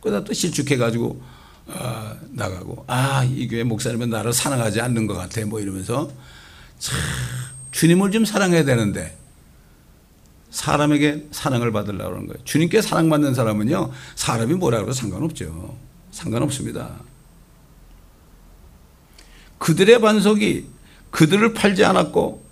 그러다 0.00 0.24
또 0.24 0.32
실축해가지고 0.32 1.20
어, 1.66 2.12
나가고 2.30 2.84
아 2.86 3.24
이 3.24 3.46
교회 3.48 3.62
목사님은 3.64 4.08
나를 4.10 4.32
사랑하지 4.32 4.80
않는 4.80 5.06
것 5.06 5.14
같아 5.14 5.44
뭐 5.44 5.60
이러면서 5.60 6.10
참 6.78 6.96
주님을 7.78 8.10
좀 8.10 8.24
사랑해야 8.24 8.64
되는데 8.64 9.16
사람에게 10.50 11.28
사랑을 11.30 11.70
받으려고 11.70 12.16
하는 12.16 12.26
거예요. 12.26 12.42
주님께 12.42 12.82
사랑받는 12.82 13.34
사람은요 13.34 13.92
사람이 14.16 14.54
뭐라 14.54 14.78
그래도 14.78 14.92
상관없죠. 14.92 15.76
상관없습니다. 16.10 16.96
그들의 19.58 20.00
반석이 20.00 20.66
그들을 21.12 21.54
팔지 21.54 21.84
않았고 21.84 22.44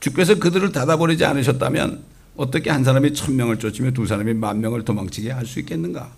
주께서 0.00 0.34
그들을 0.38 0.70
닫아버리지 0.72 1.24
않으셨다면 1.24 2.04
어떻게 2.36 2.68
한 2.68 2.84
사람이 2.84 3.14
천 3.14 3.34
명을 3.34 3.58
쫓으며 3.58 3.92
두 3.92 4.06
사람이 4.06 4.34
만 4.34 4.60
명을 4.60 4.84
도망치게 4.84 5.30
할 5.30 5.46
수 5.46 5.58
있겠는가? 5.60 6.12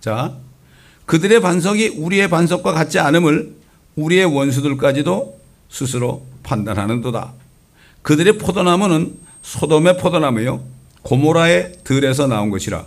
자, 0.00 0.36
그들의 1.06 1.40
반석이 1.40 1.88
우리의 1.88 2.30
반석과 2.30 2.70
같지 2.72 3.00
않음을 3.00 3.56
우리의 3.96 4.26
원수들까지도 4.26 5.37
스스로 5.68 6.26
판단하는도다. 6.42 7.32
그들의 8.02 8.38
포도나무는 8.38 9.16
소돔의 9.42 9.98
포도나무요 9.98 10.62
고모라의 11.02 11.72
들에서 11.84 12.26
나온 12.26 12.50
것이라. 12.50 12.86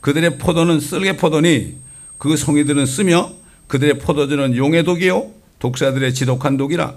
그들의 0.00 0.38
포도는 0.38 0.80
쓸개 0.80 1.16
포도니 1.16 1.76
그 2.18 2.36
송이들은 2.36 2.86
쓰며 2.86 3.32
그들의 3.66 3.98
포도주는 3.98 4.56
용의 4.56 4.84
독이요 4.84 5.30
독사들의 5.58 6.12
지독한 6.14 6.56
독이라. 6.56 6.94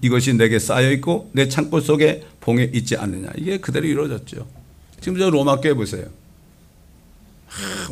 이것이 0.00 0.34
내게 0.34 0.58
쌓여 0.58 0.90
있고 0.92 1.30
내 1.32 1.48
창고 1.48 1.80
속에 1.80 2.24
봉에 2.40 2.70
있지 2.72 2.96
않느냐. 2.96 3.30
이게 3.36 3.58
그대로 3.58 3.86
이루어졌죠. 3.86 4.46
지금 5.00 5.18
저 5.18 5.30
로마 5.30 5.56
교회 5.60 5.74
보세요. 5.74 6.06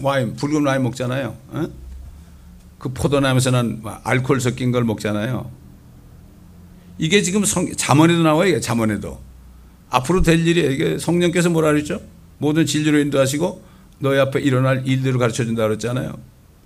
와인 0.02 0.34
붉은 0.34 0.64
와인 0.64 0.82
먹잖아요. 0.82 1.36
어? 1.50 1.66
그 2.78 2.88
포도나무에서는 2.88 3.82
알코올 4.02 4.40
섞인 4.40 4.72
걸 4.72 4.84
먹잖아요. 4.84 5.50
이게 7.00 7.22
지금 7.22 7.44
성, 7.46 7.72
자문에도 7.74 8.22
나와요. 8.22 8.60
자문에도. 8.60 9.18
앞으로 9.88 10.20
될 10.22 10.46
일이 10.46 10.72
이게 10.74 10.98
성령께서 10.98 11.48
뭐라 11.48 11.72
그랬죠? 11.72 12.00
모든 12.38 12.66
진리로 12.66 12.98
인도하시고 13.00 13.64
너희 14.00 14.18
앞에 14.18 14.40
일어날 14.40 14.86
일들을 14.86 15.18
가르쳐 15.18 15.44
준다 15.44 15.66
그랬잖아요. 15.66 16.18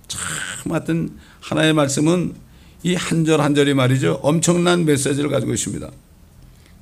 참 0.07 0.71
하여튼 0.71 1.17
하나의 1.39 1.73
말씀은 1.73 2.35
이 2.83 2.95
한 2.95 3.23
절 3.25 3.39
한 3.41 3.55
절이 3.55 3.73
말이죠. 3.73 4.19
엄청난 4.21 4.85
메시지를 4.85 5.29
가지고 5.29 5.53
있습니다. 5.53 5.89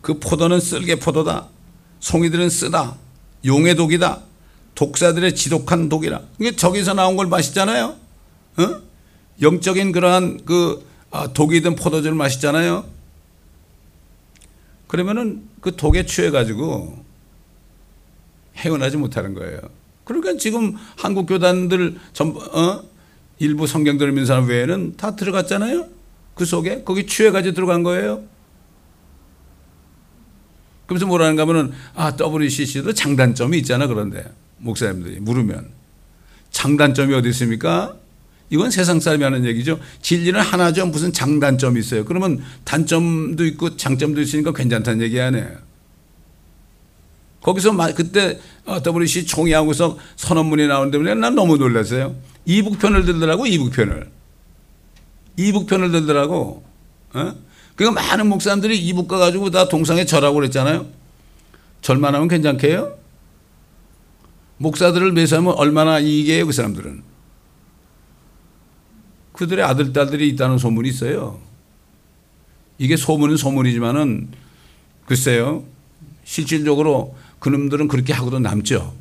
그 0.02 0.20
포도는 0.20 0.60
쓸개 0.60 0.96
포도다. 0.96 1.48
송이들은 2.02 2.50
쓰다. 2.50 2.96
용의 3.46 3.76
독이다. 3.76 4.22
독사들의 4.76 5.36
지독한 5.36 5.88
독이라. 5.90 6.22
이게 6.40 6.56
저기서 6.56 6.94
나온 6.96 7.16
걸 7.16 7.28
마시잖아요. 7.28 7.96
어? 8.58 8.82
영적인 9.42 9.92
그러한 9.92 10.42
그 10.46 10.86
아, 11.12 11.28
독이 11.32 11.62
든 11.62 11.76
포도주를 11.76 12.16
마시잖아요. 12.18 12.86
그러면은 14.94 15.50
그 15.60 15.76
독에 15.76 16.06
취해가지고 16.06 17.04
헤어나지 18.58 18.96
못하는 18.98 19.34
거예요. 19.34 19.60
그러니까 20.04 20.38
지금 20.38 20.76
한국 20.96 21.26
교단들 21.26 22.00
전, 22.14 22.28
어? 22.28 22.84
일부 23.40 23.66
성경들을 23.66 24.12
믿는 24.12 24.28
사람 24.28 24.48
외에는 24.48 24.96
다 24.96 25.16
들어갔잖아요. 25.16 25.88
그 26.36 26.46
속에 26.46 26.84
거기 26.84 27.08
취해가지고 27.08 27.56
들어간 27.56 27.82
거예요. 27.82 28.24
그래서 30.86 31.08
뭐라는가 31.08 31.42
하면은 31.42 31.72
아 31.96 32.16
WCC도 32.16 32.94
장단점이 32.94 33.58
있잖아 33.58 33.88
그런데 33.88 34.24
목사님들이 34.60 35.22
물으면 35.22 35.70
장단점이 36.52 37.16
어디 37.16 37.30
있습니까? 37.30 37.96
이건 38.54 38.70
세상 38.70 39.00
사람이 39.00 39.24
하는 39.24 39.46
얘기죠. 39.46 39.80
진리는 40.04 40.40
하나죠. 40.40 40.86
무슨 40.86 41.12
장단점이 41.12 41.80
있어요. 41.80 42.06
그러면 42.06 42.40
단점도 42.66 43.44
있고 43.48 43.78
장점도 43.78 44.22
있으니까 44.22 44.54
괜찮다는 44.54 45.02
얘기 45.02 45.20
아니에요. 45.20 45.58
거기서 47.42 47.76
그때 47.96 48.40
WC 48.86 49.26
총회하고서 49.26 49.98
선언문이 50.18 50.68
나오는데 50.68 51.16
난 51.16 51.34
너무 51.34 51.58
놀랐어요. 51.58 52.16
이북편을 52.46 53.06
들더라고 53.06 53.48
이북편을. 53.48 54.12
이북편을 55.38 55.92
들더라고. 55.92 56.64
어? 57.16 57.36
그러니까 57.76 58.02
많은 58.02 58.28
목사님들이 58.28 58.78
이북 58.78 59.08
가가지고 59.08 59.50
다 59.50 59.68
동상에 59.68 60.06
절하고 60.06 60.36
그랬잖아요. 60.36 60.86
절만 61.82 62.14
하면 62.14 62.28
괜찮게요? 62.28 63.00
목사들을 64.58 65.12
매수하면 65.12 65.54
얼마나 65.56 65.98
이익이에요, 65.98 66.46
그 66.46 66.52
사람들은. 66.52 67.13
그들의 69.34 69.64
아들, 69.64 69.94
딸들이 69.94 70.30
있다는 70.30 70.58
소문이 70.58 70.90
있어요. 70.90 71.40
이게 72.78 72.96
소문은 72.96 73.38
소문이지만은 73.38 74.30
글쎄요. 75.06 75.64
실질적으로 76.24 77.16
그놈들은 77.40 77.88
그렇게 77.88 78.14
하고도 78.14 78.40
남죠. 78.40 78.94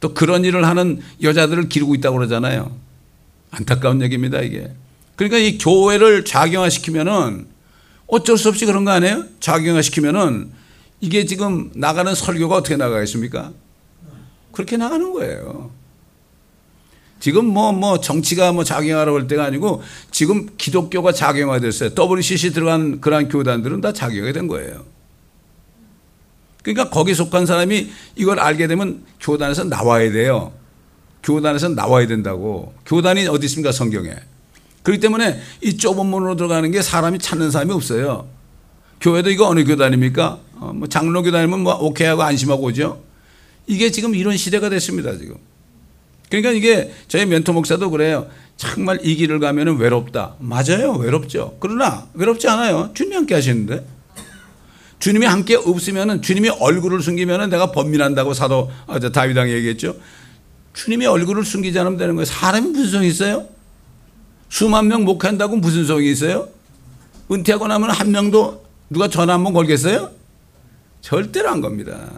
또 0.00 0.12
그런 0.12 0.44
일을 0.44 0.66
하는 0.66 1.00
여자들을 1.22 1.68
기르고 1.68 1.94
있다고 1.94 2.16
그러잖아요. 2.16 2.76
안타까운 3.50 4.02
얘기입니다, 4.02 4.40
이게. 4.40 4.72
그러니까 5.14 5.38
이 5.38 5.56
교회를 5.56 6.24
작용화시키면은 6.24 7.46
어쩔 8.06 8.36
수 8.36 8.48
없이 8.48 8.66
그런 8.66 8.84
거 8.84 8.90
아니에요? 8.90 9.24
작용화시키면은 9.40 10.50
이게 11.00 11.24
지금 11.24 11.70
나가는 11.74 12.14
설교가 12.14 12.56
어떻게 12.56 12.76
나가겠습니까? 12.76 13.52
그렇게 14.52 14.76
나가는 14.76 15.12
거예요. 15.12 15.70
지금 17.18 17.46
뭐, 17.46 17.72
뭐, 17.72 18.00
정치가 18.00 18.52
뭐 18.52 18.62
작용하라고 18.62 19.18
할 19.18 19.26
때가 19.26 19.44
아니고 19.44 19.82
지금 20.10 20.48
기독교가 20.58 21.12
작용화 21.12 21.60
됐어요. 21.60 21.90
WCC 21.90 22.52
들어간 22.52 23.00
그런 23.00 23.28
교단들은 23.28 23.80
다 23.80 23.92
작용이 23.92 24.32
된 24.32 24.46
거예요. 24.48 24.84
그러니까 26.62 26.90
거기 26.90 27.14
속한 27.14 27.46
사람이 27.46 27.90
이걸 28.16 28.40
알게 28.40 28.66
되면 28.66 29.04
교단에서 29.20 29.64
나와야 29.64 30.10
돼요. 30.10 30.52
교단에서 31.22 31.70
나와야 31.70 32.06
된다고. 32.06 32.74
교단이 32.84 33.26
어디 33.28 33.46
있습니까, 33.46 33.72
성경에. 33.72 34.14
그렇기 34.82 35.00
때문에 35.00 35.40
이 35.62 35.76
좁은 35.76 36.06
문으로 36.06 36.36
들어가는 36.36 36.70
게 36.70 36.82
사람이 36.82 37.18
찾는 37.18 37.50
사람이 37.50 37.72
없어요. 37.72 38.28
교회도 39.00 39.30
이거 39.30 39.48
어느 39.48 39.64
교단입니까? 39.64 40.38
어, 40.54 40.72
뭐 40.74 40.88
장로 40.88 41.22
교단이면 41.22 41.60
뭐 41.60 41.74
오케이 41.74 42.06
하고 42.06 42.22
안심하고 42.22 42.62
오죠. 42.64 43.02
이게 43.66 43.90
지금 43.90 44.14
이런 44.14 44.36
시대가 44.36 44.68
됐습니다, 44.68 45.16
지금. 45.18 45.36
그러니까 46.28 46.50
이게 46.52 46.92
저희 47.08 47.24
멘토 47.26 47.52
목사도 47.52 47.90
그래요. 47.90 48.28
정말 48.56 48.98
이 49.04 49.14
길을 49.16 49.38
가면 49.38 49.76
외롭다. 49.78 50.34
맞아요. 50.38 50.92
외롭죠. 50.98 51.56
그러나 51.60 52.06
외롭지 52.14 52.48
않아요. 52.48 52.90
주님이 52.94 53.14
함께 53.16 53.34
하시는데. 53.34 53.86
주님이 54.98 55.26
함께 55.26 55.56
없으면 55.56 56.22
주님이 56.22 56.48
얼굴을 56.48 57.02
숨기면 57.02 57.50
내가 57.50 57.70
범민한다고 57.70 58.32
사도 58.32 58.70
아, 58.86 58.98
다윗왕이 58.98 59.52
얘기했죠. 59.52 59.94
주님이 60.72 61.06
얼굴을 61.06 61.44
숨기지 61.44 61.78
않으면 61.78 61.98
되는 61.98 62.14
거예요. 62.14 62.24
사람이 62.24 62.68
무슨 62.70 62.86
소용이 62.90 63.08
있어요? 63.08 63.46
수만 64.48 64.88
명 64.88 65.04
목한다고 65.04 65.56
무슨 65.56 65.84
소용이 65.84 66.10
있어요? 66.10 66.48
은퇴하고 67.30 67.66
나면 67.68 67.90
한 67.90 68.10
명도 68.10 68.64
누가 68.88 69.08
전화 69.08 69.34
한 69.34 69.44
번 69.44 69.52
걸겠어요? 69.52 70.10
절대로 71.02 71.50
안 71.50 71.60
겁니다. 71.60 72.10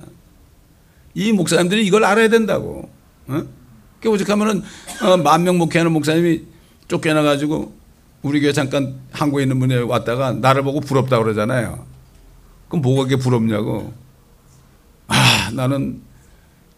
이 1.15 1.33
목사님들이 1.33 1.85
이걸 1.87 2.05
알아야 2.05 2.29
된다고. 2.29 2.89
어? 3.27 3.43
그 4.01 4.09
오직하면은 4.09 4.63
어, 5.03 5.17
만명 5.17 5.59
목회하는 5.59 5.93
목사님이 5.93 6.43
쫓겨나가지고 6.89 7.73
우리 8.23 8.41
교회 8.41 8.53
잠깐 8.53 9.01
한국에 9.13 9.43
있는 9.45 9.59
분이 9.59 9.77
왔다가 9.83 10.33
나를 10.33 10.63
보고 10.63 10.81
부럽다 10.81 11.19
그러잖아요. 11.19 11.87
그럼 12.69 12.83
뭐가 12.83 13.05
그게 13.05 13.17
부럽냐고. 13.17 13.93
아, 15.07 15.51
나는 15.53 16.01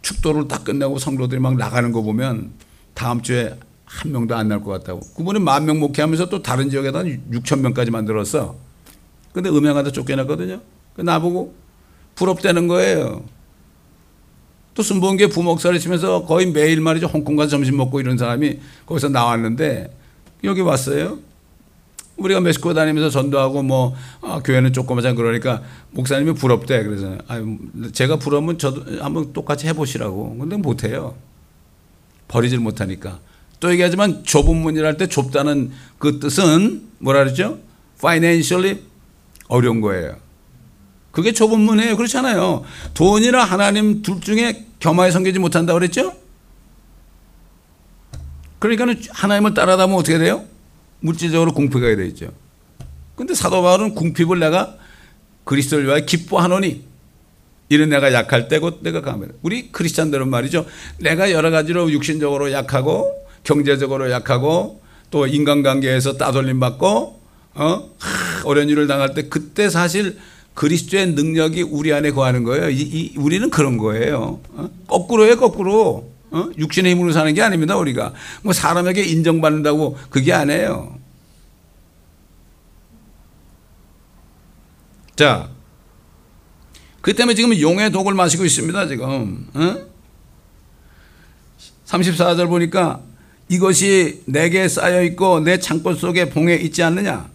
축도를 0.03 0.49
다 0.49 0.59
끝내고 0.63 0.99
성도들이 0.99 1.41
막 1.41 1.57
나가는 1.57 1.91
거 1.93 2.03
보면 2.03 2.53
다음 2.95 3.23
주에 3.23 3.59
한 3.85 4.13
명도 4.13 4.37
안 4.37 4.49
날 4.49 4.63
것 4.63 4.71
같다고. 4.71 5.01
그분은 5.17 5.43
만명 5.43 5.81
목회하면서 5.81 6.29
또 6.29 6.43
다른 6.43 6.71
지역에다 6.71 7.01
6천 7.01 7.61
명까지 7.61 7.91
만들었어. 7.91 8.57
근데 9.33 9.49
음향하다 9.51 9.93
쫓겨났거든요. 9.93 10.61
그 10.95 11.03
나보고 11.03 11.55
부럽다는 12.15 12.69
거예요. 12.69 13.25
또 14.81 14.83
순봉계 14.83 15.27
부목사를 15.27 15.79
치면서 15.79 16.25
거의 16.25 16.51
매일 16.51 16.81
말이죠. 16.81 17.07
홍콩 17.07 17.37
가서 17.37 17.51
점심 17.51 17.77
먹고 17.77 18.01
이런 18.01 18.17
사람이 18.17 18.61
거기서 18.87 19.11
나왔는데 19.11 19.95
여기 20.45 20.63
왔어요. 20.63 21.19
우리가 22.17 22.41
멕시코 22.41 22.73
다니면서 22.73 23.11
전도하고 23.11 23.63
뭐 23.63 23.95
아, 24.23 24.41
교회는 24.43 24.73
조그마한 24.73 25.17
그러니까 25.17 25.61
목사님이 25.91 26.33
부럽대. 26.33 26.83
그래서 26.83 27.19
아, 27.29 27.45
제가 27.93 28.17
부러우면 28.17 28.57
저도 28.57 29.05
한번 29.05 29.35
똑같이 29.35 29.67
해보시라고. 29.67 30.39
근데 30.39 30.57
못해요. 30.57 31.15
버리질 32.29 32.59
못하니까 32.59 33.19
또 33.59 33.71
얘기하지만 33.71 34.25
좁은 34.25 34.57
문이랄 34.57 34.97
때 34.97 35.09
좁다는 35.09 35.73
그 35.99 36.21
뜻은 36.21 36.85
뭐라 37.01 37.25
그러죠? 37.25 37.59
financially 37.99 38.79
어려운 39.49 39.83
거예요. 39.83 40.17
그게 41.11 41.33
좁은 41.33 41.61
문이에요. 41.61 41.99
그렇잖아요. 41.99 42.65
돈이나 42.95 43.45
하나님 43.45 44.01
둘 44.01 44.23
중에 44.23 44.70
겸하여 44.81 45.11
섬기지 45.11 45.39
못한다 45.39 45.75
그랬죠? 45.75 46.15
그러니까는 48.59 49.01
하나님을 49.11 49.55
따라다면 49.55 49.97
어떻게 49.97 50.19
돼요? 50.19 50.45
물질적으로 51.01 51.53
궁핍하게 51.53 51.97
돼 51.97 52.07
있죠. 52.09 52.33
근데 53.15 53.35
사도 53.35 53.63
바울은 53.63 53.95
궁핍을 53.95 54.39
내가 54.39 54.77
그리스도를 55.45 55.87
위하여 55.87 56.05
기뻐하노니 56.05 56.85
이런 57.69 57.89
내가 57.89 58.13
약할 58.13 58.49
때고 58.49 58.83
내가 58.83 59.01
강합니다. 59.01 59.35
우리 59.43 59.71
크리스찬들은 59.71 60.29
말이죠. 60.29 60.67
내가 60.99 61.31
여러 61.31 61.51
가지로 61.51 61.91
육신적으로 61.91 62.53
약하고 62.53 63.15
경제적으로 63.45 64.11
약하고 64.11 64.83
또 65.11 65.27
인간관계에서 65.27 66.17
따돌림 66.17 66.61
받고 66.61 67.21
어? 67.55 67.91
하, 67.99 68.45
어려운 68.45 68.69
일을 68.69 68.87
당할 68.87 69.15
때 69.15 69.29
그때 69.29 69.69
사실 69.71 70.19
그리스도의 70.55 71.13
능력이 71.13 71.63
우리 71.63 71.93
안에 71.93 72.11
거하는 72.11 72.45
거예요. 72.45 72.71
이, 72.71 72.81
이, 72.81 73.15
우리는 73.17 73.49
그런 73.51 73.79
거예요. 73.79 74.41
어? 74.53 74.71
거꾸로요, 74.87 75.37
거꾸로. 75.37 76.11
어? 76.33 76.49
육신의 76.57 76.93
힘으로 76.93 77.13
사는 77.13 77.33
게 77.35 77.43
아닙니다, 77.43 77.77
우리가. 77.77 78.13
뭐 78.43 78.53
사람에게 78.53 79.03
인정받는다고 79.03 79.99
그게 80.11 80.33
아니에요. 80.33 80.99
자, 85.17 85.51
그 87.01 87.15
때문에 87.15 87.35
지금 87.35 87.59
용의 87.59 87.91
독을 87.91 88.15
마시고 88.15 88.45
있습니다, 88.45 88.87
지금. 88.89 89.47
어? 89.55 89.91
34절 91.87 92.49
보니까 92.49 93.03
이것이 93.49 94.23
내게 94.27 94.69
쌓여 94.69 95.03
있고 95.03 95.41
내 95.41 95.59
창고 95.59 95.95
속에 95.95 96.31
봉해 96.31 96.55
있지 96.57 96.83
않느냐? 96.83 97.29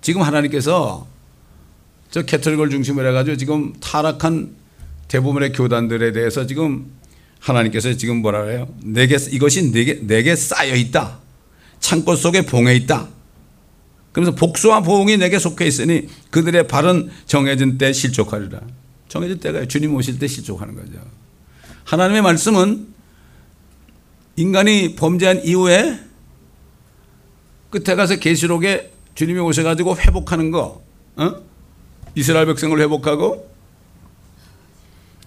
지금 0.00 0.22
하나님께서 0.22 1.06
저 2.14 2.22
캐톨릭을 2.22 2.70
중심으로 2.70 3.08
해가지고 3.08 3.36
지금 3.36 3.72
타락한 3.80 4.54
대부분의 5.08 5.50
교단들에 5.50 6.12
대해서 6.12 6.46
지금 6.46 6.92
하나님께서 7.40 7.94
지금 7.94 8.18
뭐라 8.18 8.44
그래요? 8.44 8.72
내게 8.84 9.16
이것이 9.32 9.72
내게 9.72 9.98
내게 10.00 10.36
쌓여 10.36 10.76
있다. 10.76 11.18
창고 11.80 12.14
속에 12.14 12.42
봉해 12.42 12.76
있다. 12.76 13.08
그러면서 14.12 14.36
복수와 14.36 14.82
보응이 14.82 15.16
내게 15.16 15.40
속해 15.40 15.66
있으니 15.66 16.06
그들의 16.30 16.68
발은 16.68 17.10
정해진 17.26 17.78
때 17.78 17.92
실족하리라. 17.92 18.60
정해진 19.08 19.40
때가 19.40 19.66
주님 19.66 19.92
오실 19.96 20.20
때 20.20 20.28
실족하는 20.28 20.76
거죠. 20.76 21.00
하나님의 21.82 22.22
말씀은 22.22 22.94
인간이 24.36 24.94
범죄한 24.94 25.44
이후에 25.44 25.98
끝에 27.70 27.96
가서 27.96 28.14
계시록에 28.20 28.92
주님이 29.16 29.40
오셔가지고 29.40 29.96
회복하는 29.96 30.52
거, 30.52 30.80
어? 31.16 31.53
이스라엘 32.14 32.46
백성을 32.46 32.78
회복하고 32.80 33.50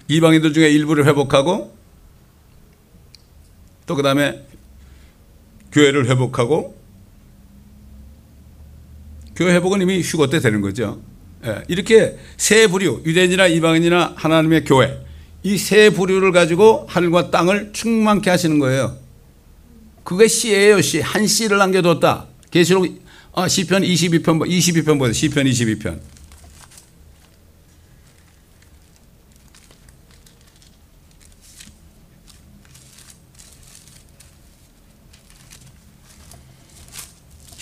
이방인들 0.07 0.53
중에 0.53 0.69
일부를 0.69 1.05
회복하고 1.05 1.75
또 3.85 3.95
그 3.95 4.03
다음에 4.03 4.45
교회를 5.71 6.07
회복하고 6.09 6.77
교회 9.35 9.53
회복은 9.53 9.81
이미 9.81 10.01
휴거 10.01 10.27
때 10.29 10.39
되는 10.39 10.61
거죠. 10.61 10.99
예, 11.45 11.63
이렇게 11.67 12.17
세 12.37 12.67
부류 12.67 13.03
유대인이나 13.05 13.47
이방인이나 13.47 14.13
하나님의 14.15 14.65
교회 14.65 15.05
이 15.43 15.57
세 15.57 15.89
부류를 15.91 16.31
가지고 16.31 16.85
하늘과 16.89 17.31
땅을 17.31 17.71
충만케 17.73 18.29
하시는 18.29 18.59
거예요. 18.59 18.97
그게 20.03 20.27
씨예요, 20.27 20.81
씨. 20.81 20.99
한 20.99 21.27
씨를 21.27 21.57
남겨뒀다. 21.57 22.25
계시록 22.49 22.87
아, 23.33 23.47
시편 23.47 23.83
22편 23.83 24.23
22편 24.23 24.97
보세요. 24.97 25.13
시편 25.13 25.45
22편. 25.45 25.99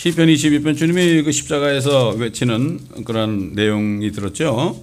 시편 0.05 0.27
22편 0.27 0.77
주님이 0.77 1.23
그 1.23 1.31
십자가에서 1.31 2.09
외치는 2.09 2.79
그런 3.05 3.53
내용이 3.53 4.11
들었죠. 4.11 4.79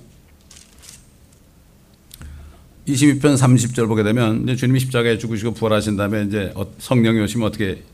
22편 2.88 3.37
30절 3.37 3.87
보게 3.87 4.02
되면 4.02 4.42
이제 4.42 4.56
주님이 4.56 4.80
십자가에 4.80 5.18
죽으시고 5.18 5.54
부활하신 5.54 5.96
다음에 5.96 6.24
이제 6.24 6.50
어, 6.56 6.66
성령이 6.76 7.20
오시면 7.20 7.46
어떻게 7.46 7.85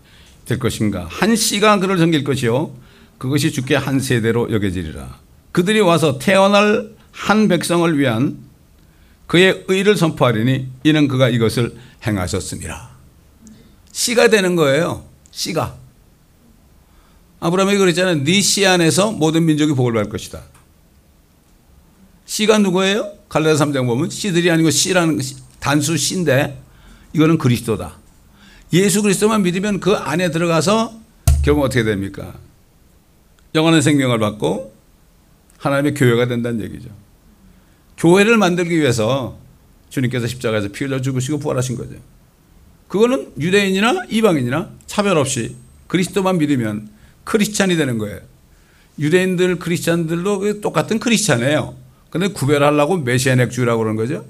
될 0.46 0.58
것인가? 0.58 1.06
한 1.10 1.36
씨가 1.36 1.80
그를 1.80 1.98
섬길 1.98 2.24
것이요. 2.24 2.74
그것이 3.18 3.52
주께 3.52 3.76
한 3.76 4.00
세대로 4.00 4.50
여겨지리라. 4.50 5.18
그들이 5.52 5.80
와서 5.80 6.18
태어날 6.18 6.88
한 7.12 7.46
백성을 7.48 7.98
위한 7.98 8.38
그의 9.26 9.66
의를 9.68 9.98
선포하리니 9.98 10.68
이는 10.82 11.08
그가 11.08 11.28
이것을 11.28 11.76
행하셨습니다. 12.06 12.88
씨가 13.92 14.28
되는 14.28 14.56
거예요. 14.56 15.04
씨가. 15.30 15.77
아브라함이 17.40 17.78
그랬잖아요. 17.78 18.24
네 18.24 18.40
씨 18.40 18.66
안에서 18.66 19.12
모든 19.12 19.44
민족이 19.44 19.72
복을 19.74 19.92
받을 19.92 20.10
것이다. 20.10 20.42
씨가 22.26 22.58
누구예요? 22.58 23.12
갈라디아 23.28 23.64
3장 23.66 23.86
보면 23.86 24.10
씨들이 24.10 24.50
아니고 24.50 24.70
씨라는 24.70 25.20
단수 25.60 25.96
씨인데 25.96 26.60
이거는 27.12 27.38
그리스도다. 27.38 27.96
예수 28.72 29.02
그리스도만 29.02 29.42
믿으면 29.42 29.80
그 29.80 29.94
안에 29.94 30.30
들어가서 30.30 30.92
결국 31.42 31.62
어떻게 31.62 31.84
됩니까? 31.84 32.34
영원한 33.54 33.80
생명을 33.80 34.18
받고 34.18 34.74
하나님의 35.58 35.94
교회가 35.94 36.26
된다는 36.26 36.60
얘기죠. 36.64 36.90
교회를 37.96 38.36
만들기 38.36 38.78
위해서 38.78 39.38
주님께서 39.88 40.26
십자가에서 40.26 40.68
피 40.68 40.84
흘려 40.84 41.00
죽으시고 41.00 41.38
부활하신 41.38 41.76
거죠. 41.76 41.94
그거는 42.88 43.32
유대인이나 43.40 44.04
이방인이나 44.10 44.70
차별 44.86 45.16
없이 45.16 45.56
그리스도만 45.86 46.38
믿으면 46.38 46.90
크리스찬이 47.28 47.76
되는 47.76 47.98
거예요. 47.98 48.20
유대인들 48.98 49.58
크리스찬들도 49.58 50.62
똑같은 50.62 50.98
크리스찬이에요. 50.98 51.76
근데 52.08 52.28
구별하려고 52.28 52.96
메시아넥 52.96 53.50
주라고 53.50 53.82
그러는 53.82 53.96
거죠. 53.96 54.24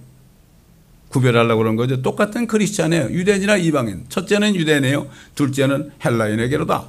구별하려고 1.08 1.62
그런 1.62 1.76
거죠. 1.76 2.02
똑같은 2.02 2.48
크리스찬이에요. 2.48 3.11
유대인이나 3.11 3.56
이방인. 3.56 4.06
첫째는 4.08 4.56
유대인이에요. 4.56 5.08
둘째는 5.37 5.92
헬라인에게로다. 6.04 6.87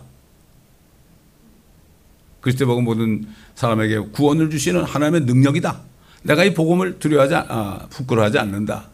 그리스도 2.41 2.65
복음 2.65 2.85
모든 2.85 3.27
사람에게 3.53 3.99
구원을 4.11 4.49
주시는 4.49 4.83
하나님의 4.83 5.21
능력이다. 5.21 5.79
내가 6.23 6.43
이 6.43 6.55
복음을 6.55 6.97
두려워하지 6.97 7.35
아, 7.35 7.85
부끄러워하지 7.91 8.39
않는다. 8.39 8.89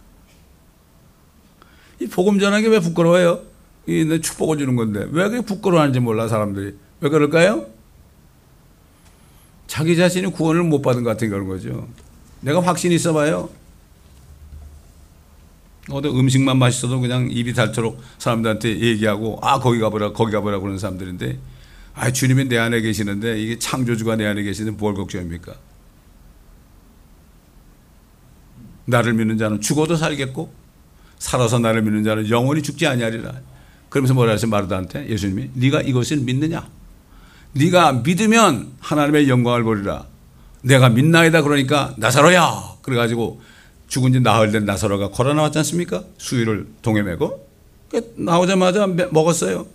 이 2.01 2.07
복음 2.07 2.39
전하기 2.39 2.67
왜 2.67 2.79
부끄러워요? 2.81 3.41
이 3.87 4.19
축복을 4.21 4.57
주는 4.57 4.75
건데 4.75 5.07
왜 5.11 5.29
그게 5.29 5.41
부끄러워하는지 5.41 6.01
몰라 6.01 6.27
사람들이 6.27 6.75
왜 7.05 7.09
그럴까요? 7.09 7.67
자기 9.67 9.95
자신이 9.95 10.31
구원을 10.31 10.63
못 10.63 10.81
받은 10.81 11.03
것 11.03 11.11
같은 11.11 11.29
그런 11.29 11.47
거죠. 11.47 11.87
내가 12.41 12.63
확신이 12.63 12.95
있어봐요. 12.95 13.47
어디 15.91 16.07
음식만 16.07 16.57
맛있어도 16.57 16.99
그냥 16.99 17.29
입이 17.29 17.53
닳도록 17.53 18.01
사람들한테 18.17 18.79
얘기하고 18.79 19.37
아 19.43 19.59
거기 19.59 19.79
가보라 19.79 20.13
거기 20.13 20.31
가보라 20.31 20.57
그러는 20.59 20.79
사람들인데 20.79 21.37
아 21.93 22.11
주님이 22.11 22.45
내 22.45 22.57
안에 22.57 22.81
계시는데 22.81 23.39
이게 23.39 23.59
창조주가 23.59 24.15
내 24.15 24.25
안에 24.25 24.41
계시는데 24.41 24.75
뭘 24.79 24.95
걱정입니까? 24.95 25.53
나를 28.85 29.13
믿는 29.13 29.37
자는 29.37 29.61
죽어도 29.61 29.95
살겠고 29.95 30.51
살아서 31.19 31.59
나를 31.59 31.83
믿는 31.83 32.03
자는 32.03 32.27
영원히 32.31 32.63
죽지 32.63 32.87
아니하리라. 32.87 33.31
그러면서 33.89 34.15
뭐라 34.15 34.33
하세요 34.33 34.49
마르다한테 34.49 35.07
예수님이 35.07 35.51
네가 35.53 35.81
이것을 35.81 36.17
믿느냐? 36.17 36.67
네가 37.55 38.03
믿으면 38.03 38.73
하나님의 38.79 39.29
영광을 39.29 39.63
보리라. 39.63 40.05
내가 40.61 40.89
믿나이다 40.89 41.41
그러니까 41.41 41.93
나사로야. 41.97 42.75
그래가지고 42.81 43.41
죽은 43.87 44.13
지 44.13 44.19
나흘 44.19 44.51
된 44.51 44.65
나사로가 44.65 45.09
걸어 45.09 45.33
나왔지 45.33 45.59
않습니까? 45.59 46.03
수위를 46.17 46.67
동해 46.81 47.01
메고 47.01 47.47
나오자마자 48.17 48.87
먹었어요. 48.87 49.67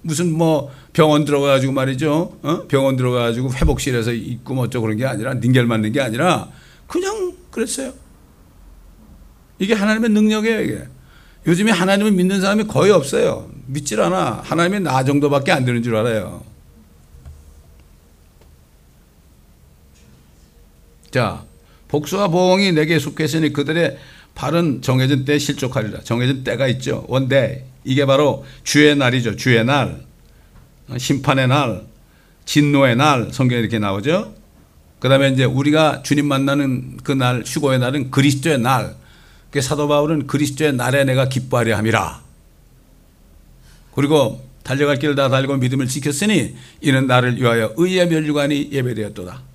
무슨 0.00 0.32
뭐 0.32 0.72
병원 0.92 1.24
들어가가지고 1.24 1.72
말이죠. 1.72 2.38
어? 2.42 2.62
병원 2.68 2.96
들어가가지고 2.96 3.52
회복실에서 3.52 4.12
있고 4.12 4.54
뭐 4.54 4.64
어쩌고 4.64 4.84
그런 4.84 4.96
게 4.96 5.04
아니라 5.04 5.34
닌겔 5.34 5.66
맞는 5.66 5.92
게 5.92 6.00
아니라 6.00 6.48
그냥 6.86 7.34
그랬어요. 7.50 7.92
이게 9.58 9.74
하나님의 9.74 10.10
능력이에요, 10.10 10.60
이게. 10.62 10.84
요즘에 11.46 11.72
하나님을 11.72 12.12
믿는 12.12 12.40
사람이 12.40 12.64
거의 12.64 12.92
없어요. 12.92 13.50
믿질 13.66 14.00
않아. 14.00 14.42
하나님이 14.44 14.80
나 14.80 15.04
정도밖에 15.04 15.52
안 15.52 15.64
되는 15.64 15.82
줄 15.82 15.96
알아요. 15.96 16.42
자, 21.10 21.44
복수와 21.88 22.28
보응이 22.28 22.72
내게 22.72 22.98
속했으니 22.98 23.52
그들의 23.52 23.98
발은 24.34 24.82
정해진 24.82 25.24
때에 25.24 25.38
실족하리라. 25.38 26.00
정해진 26.00 26.44
때가 26.44 26.68
있죠. 26.68 27.04
원데 27.08 27.66
이게 27.84 28.06
바로 28.06 28.44
주의 28.62 28.94
날이죠. 28.94 29.36
주의 29.36 29.64
날. 29.64 30.06
심판의 30.96 31.48
날, 31.48 31.82
진노의 32.44 32.96
날 32.96 33.28
성경에 33.30 33.60
이렇게 33.60 33.78
나오죠. 33.78 34.34
그 35.00 35.08
다음에 35.08 35.28
이제 35.28 35.44
우리가 35.44 36.02
주님 36.02 36.26
만나는 36.26 36.98
그 37.02 37.12
날, 37.12 37.42
휴고의 37.44 37.78
날은 37.78 38.10
그리스도의 38.10 38.58
날. 38.60 38.96
그 39.50 39.60
사도 39.60 39.88
바울은 39.88 40.26
그리스도의 40.26 40.74
날에 40.74 41.04
내가 41.04 41.28
기뻐하려 41.28 41.76
함이라. 41.76 42.22
그리고 43.94 44.46
달려갈 44.62 44.98
길을 44.98 45.14
다 45.14 45.28
달고 45.28 45.56
믿음을 45.56 45.88
지켰으니 45.88 46.54
이는 46.82 47.06
나를 47.06 47.40
위하여 47.40 47.72
의의 47.76 48.08
멸류관이 48.08 48.70
예배되었도다. 48.72 49.47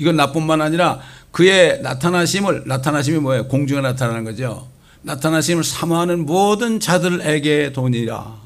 이건 0.00 0.16
나뿐만 0.16 0.62
아니라 0.62 0.98
그의 1.30 1.82
나타나심을 1.82 2.64
나타나심이 2.66 3.18
뭐예요? 3.18 3.46
공중에 3.48 3.82
나타나는 3.82 4.24
거죠. 4.24 4.66
나타나심을 5.02 5.62
사모하는 5.62 6.24
모든 6.24 6.80
자들에게 6.80 7.72
돈이라. 7.72 8.40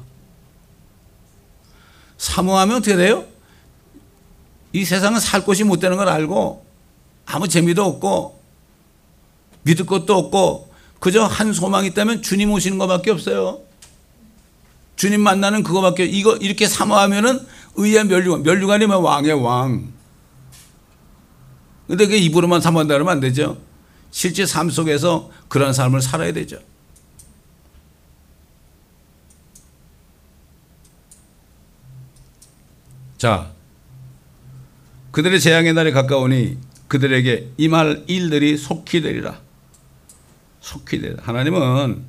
사모하면 2.17 2.77
어떻게 2.77 2.97
돼요? 2.97 3.25
이 4.73 4.83
세상은 4.83 5.21
살 5.21 5.45
곳이 5.45 5.63
못 5.63 5.79
되는 5.79 5.95
걸 5.95 6.09
알고 6.09 6.65
아무 7.25 7.47
재미도 7.47 7.83
없고 7.83 8.41
믿을 9.63 9.85
것도 9.85 10.15
없고 10.15 10.73
그저 10.99 11.23
한 11.23 11.53
소망이 11.53 11.87
있다면 11.87 12.21
주님 12.21 12.51
오시는 12.51 12.77
것밖에 12.77 13.11
없어요. 13.11 13.61
주님 14.97 15.21
만나는 15.21 15.63
그거밖에 15.63 16.03
이거 16.05 16.35
이렇게 16.35 16.67
사모하면은 16.67 17.39
의의 17.75 18.05
멸류관 18.05 18.43
멸류관이면 18.43 19.01
왕의 19.01 19.33
왕. 19.41 19.94
근데 21.87 22.07
그 22.07 22.15
입으로만 22.15 22.61
그러면 22.61 23.09
안 23.13 23.19
되죠. 23.19 23.57
실제 24.11 24.45
삶 24.45 24.69
속에서 24.69 25.29
그런 25.47 25.73
삶을 25.73 26.01
살아야 26.01 26.31
되죠. 26.31 26.59
자, 33.17 33.51
그들의 35.11 35.39
재앙의 35.39 35.73
날이 35.73 35.91
가까우니 35.91 36.57
그들에게 36.87 37.51
임할 37.57 38.03
일들이 38.07 38.57
속히 38.57 39.01
되리라. 39.01 39.39
속히 40.59 40.99
되리라. 40.99 41.23
하나님은 41.23 42.03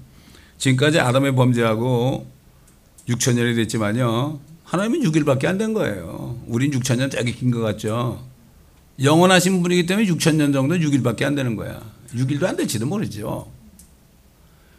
지금까지 0.59 0.99
아담의 1.01 1.35
범죄하고 1.35 2.27
6천 3.09 3.35
년이 3.35 3.55
됐지만요. 3.55 4.41
하나님은 4.65 5.09
6일밖에 5.11 5.47
안 5.47 5.59
된 5.59 5.73
거예요. 5.75 6.39
우린 6.49 6.73
6천 6.73 6.97
년 6.99 7.09
되게 7.09 7.31
긴 7.31 7.51
것 7.53 7.61
같죠. 7.61 8.25
영원하신 9.03 9.63
분이기 9.63 9.87
때문에 9.87 10.09
6천 10.09 10.37
년 10.37 10.53
정도 10.53 10.75
6일밖에 10.77 11.25
안 11.25 11.35
되는 11.35 11.57
거야. 11.57 11.81
6일도 12.15 12.45
안 12.45 12.57
될지도 12.57 12.87
모르죠. 12.87 13.47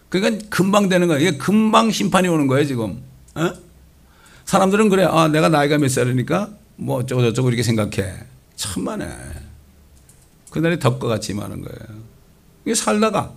그러니까 0.10 0.45
금방 0.49 0.89
되는 0.89 1.08
거야. 1.08 1.19
이게 1.19 1.38
금방 1.38 1.91
심판이 1.91 2.27
오는 2.27 2.47
거예요, 2.47 2.65
지금. 2.65 3.01
어? 3.36 3.51
사람들은 4.45 4.89
그래. 4.89 5.03
아, 5.03 5.27
내가 5.27 5.49
나이가 5.49 5.77
몇 5.77 5.89
살이니까 5.89 6.49
뭐 6.77 6.97
어쩌고 6.99 7.21
저쩌고 7.21 7.49
이렇게 7.49 7.63
생각해. 7.63 8.13
천만에. 8.56 9.08
그날이 10.49 10.80
덕과 10.80 11.08
같이 11.08 11.34
임하는 11.34 11.62
거예요. 11.62 11.99
이게 12.65 12.73
살다가, 12.73 13.32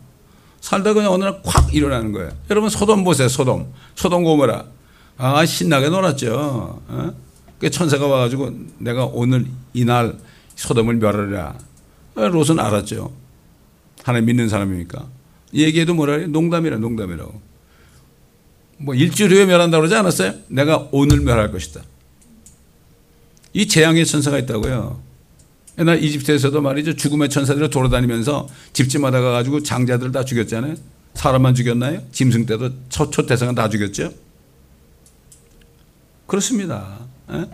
살다가 0.60 0.94
그냥 0.94 1.12
어느 1.12 1.24
날 1.24 1.42
콱 1.42 1.74
일어나는 1.74 2.12
거예요. 2.12 2.30
여러분 2.48 2.70
소돔 2.70 3.04
보세요, 3.04 3.28
소돔. 3.28 3.72
소돔 3.96 4.24
고모라. 4.24 4.64
아, 5.18 5.44
신나게 5.44 5.88
놀았죠. 5.90 6.80
어? 6.88 7.12
그 7.58 7.68
천사가 7.68 8.06
와가지고 8.06 8.52
내가 8.78 9.04
오늘 9.04 9.46
이날 9.74 10.16
소돔을 10.60 10.96
멸하리라. 10.96 11.58
아, 12.16 12.28
롯은 12.28 12.58
알았죠. 12.58 13.12
하나님 14.04 14.26
믿는 14.26 14.48
사람이니까. 14.48 15.08
얘기해도 15.54 15.94
뭐라 15.94 16.18
해? 16.18 16.26
농담이라, 16.26 16.76
농담이라고. 16.78 17.40
뭐 18.78 18.94
일주일 18.94 19.32
후에 19.32 19.46
멸한다고 19.46 19.80
그러지 19.80 19.94
않았어요? 19.94 20.34
내가 20.48 20.88
오늘 20.92 21.20
멸할 21.20 21.50
것이다. 21.50 21.82
이 23.52 23.66
재앙의 23.66 24.04
천사가 24.04 24.38
있다고요. 24.38 25.02
옛날 25.78 26.02
이집트에서도 26.02 26.60
말이죠. 26.60 26.94
죽음의 26.94 27.30
천사들이 27.30 27.70
돌아다니면서 27.70 28.48
집집마다 28.74 29.20
가가지고 29.20 29.62
장자들 29.62 30.12
다 30.12 30.24
죽였잖아요. 30.24 30.74
사람만 31.14 31.54
죽였나요? 31.54 32.02
짐승 32.12 32.44
때도 32.46 32.70
초초 32.90 33.24
대상은 33.24 33.54
다 33.54 33.68
죽였죠. 33.68 34.12
그렇습니다. 36.26 36.98
에? 37.30 37.46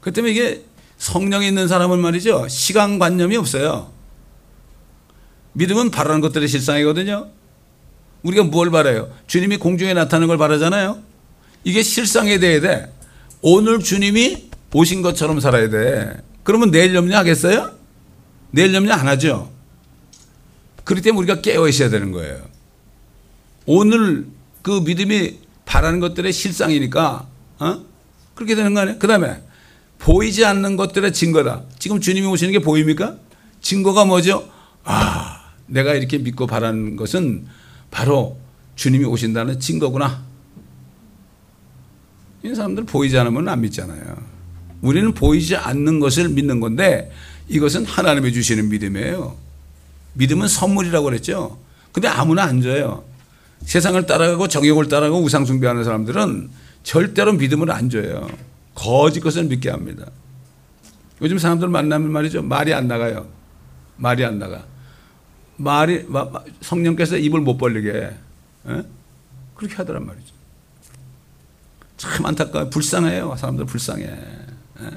그 0.00 0.12
때문에 0.12 0.32
이게 0.32 0.64
성령이 1.00 1.48
있는 1.48 1.66
사람은 1.66 1.98
말이죠. 1.98 2.46
시간관념이 2.48 3.34
없어요. 3.38 3.90
믿음은 5.54 5.90
바라는 5.90 6.20
것들의 6.20 6.46
실상이거든요. 6.46 7.28
우리가 8.22 8.44
뭘 8.44 8.70
바라요? 8.70 9.10
주님이 9.26 9.56
공중에 9.56 9.94
나타나는 9.94 10.28
걸 10.28 10.36
바라잖아요. 10.36 10.98
이게 11.64 11.82
실상에 11.82 12.38
대해 12.38 12.60
돼. 12.60 12.92
오늘 13.40 13.80
주님이 13.80 14.50
오신 14.74 15.00
것처럼 15.00 15.40
살아야 15.40 15.70
돼. 15.70 16.22
그러면 16.42 16.70
내일 16.70 16.94
염려하겠어요? 16.94 17.72
내일 18.50 18.74
염려 18.74 18.92
안 18.92 19.08
하죠. 19.08 19.50
그렇기 20.84 21.02
때문에 21.02 21.24
우리가 21.24 21.40
깨어 21.40 21.66
있어야 21.68 21.88
되는 21.88 22.12
거예요. 22.12 22.42
오늘 23.64 24.26
그 24.60 24.82
믿음이 24.84 25.38
바라는 25.64 26.00
것들의 26.00 26.30
실상이니까, 26.30 27.26
어? 27.58 27.84
그렇게 28.34 28.54
되는 28.54 28.74
거 28.74 28.80
아니에요? 28.80 28.98
그 28.98 29.06
다음에 29.06 29.42
보이지 30.00 30.44
않는 30.44 30.76
것들의 30.76 31.12
증거다. 31.12 31.62
지금 31.78 32.00
주님이 32.00 32.26
오시는 32.26 32.52
게 32.52 32.58
보입니까? 32.58 33.16
증거가 33.60 34.04
뭐죠? 34.04 34.48
아, 34.82 35.52
내가 35.66 35.94
이렇게 35.94 36.18
믿고 36.18 36.46
바라는 36.46 36.96
것은 36.96 37.46
바로 37.90 38.38
주님이 38.76 39.04
오신다는 39.04 39.60
증거구나. 39.60 40.24
이 42.42 42.54
사람들 42.54 42.84
보이지 42.84 43.18
않으면 43.18 43.48
안 43.48 43.60
믿잖아요. 43.60 44.16
우리는 44.80 45.12
보이지 45.12 45.56
않는 45.56 46.00
것을 46.00 46.30
믿는 46.30 46.60
건데 46.60 47.12
이것은 47.48 47.84
하나님이 47.84 48.32
주시는 48.32 48.70
믿음이에요. 48.70 49.36
믿음은 50.14 50.48
선물이라고 50.48 51.04
그랬죠. 51.04 51.58
근데 51.92 52.08
아무나 52.08 52.44
안 52.44 52.62
줘요. 52.62 53.04
세상을 53.66 54.06
따라가고 54.06 54.48
정욕을 54.48 54.88
따라가고 54.88 55.22
우상숭배하는 55.22 55.84
사람들은 55.84 56.48
절대로 56.82 57.34
믿음을 57.34 57.70
안 57.70 57.90
줘요. 57.90 58.26
거짓 58.80 59.20
것을 59.20 59.44
믿게 59.44 59.68
합니다. 59.68 60.06
요즘 61.20 61.38
사람들 61.38 61.68
만나면 61.68 62.10
말이죠. 62.10 62.42
말이 62.42 62.72
안 62.72 62.88
나가요. 62.88 63.28
말이 63.96 64.24
안 64.24 64.38
나가. 64.38 64.64
말이 65.58 66.06
성령께서 66.62 67.18
입을 67.18 67.40
못 67.40 67.58
벌리게 67.58 68.16
에? 68.68 68.82
그렇게 69.54 69.74
하더란 69.76 70.06
말이죠. 70.06 70.32
참 71.98 72.24
안타까워 72.24 72.70
불쌍해요. 72.70 73.36
사람들 73.36 73.66
불쌍해. 73.66 74.04
에? 74.04 74.90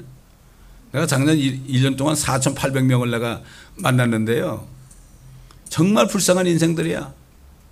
내가 0.92 1.06
작년 1.06 1.36
1 1.36 1.82
년 1.82 1.96
동안 1.96 2.14
4,800명을 2.14 3.10
내가 3.10 3.42
만났는데요. 3.76 4.66
정말 5.68 6.06
불쌍한 6.06 6.46
인생들이야. 6.46 7.12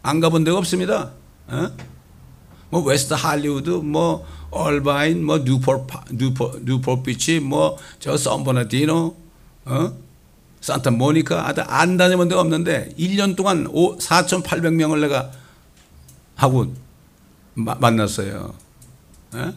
안 0.02 0.20
가본 0.20 0.44
데가 0.44 0.58
없습니다. 0.58 1.12
에? 1.50 1.68
뭐 2.68 2.82
웨스트 2.82 3.14
할리우드, 3.14 3.70
뭐 3.70 4.26
얼바인, 4.52 5.24
뭐 5.24 5.38
뉴포 5.38 5.86
뉴포 6.12 6.60
뉴포 6.64 7.02
비치, 7.02 7.40
뭐 7.40 7.84
저 7.84 8.16
샌버나디노, 8.16 9.16
어? 9.64 9.92
산타 10.60 10.92
모니카 10.92 11.48
아들 11.48 11.64
안 11.66 11.96
다녀본 11.96 12.28
데가 12.28 12.40
없는데 12.40 12.94
1년 12.96 13.34
동안 13.34 13.66
4,800명을 13.66 15.00
내가 15.00 15.32
하고 16.36 16.72
마, 17.54 17.74
만났어요. 17.74 18.54
에? 19.34 19.52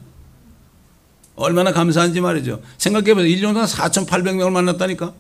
얼마나 1.36 1.71
감사한지 1.71 2.21
말이죠. 2.21 2.62
생각해보세요. 2.77 3.36
1년 3.36 3.53
동안 3.53 3.65
4,800명을 3.65 4.51
만났다니까. 4.51 5.13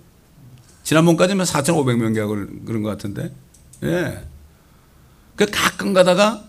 지난번까지면 0.83 1.45
4,500명이라고 1.45 2.65
그런 2.65 2.81
것 2.81 2.89
같은데. 2.89 3.33
예. 3.83 4.23
그 5.35 5.45
가끔 5.45 5.93
가다가 5.93 6.45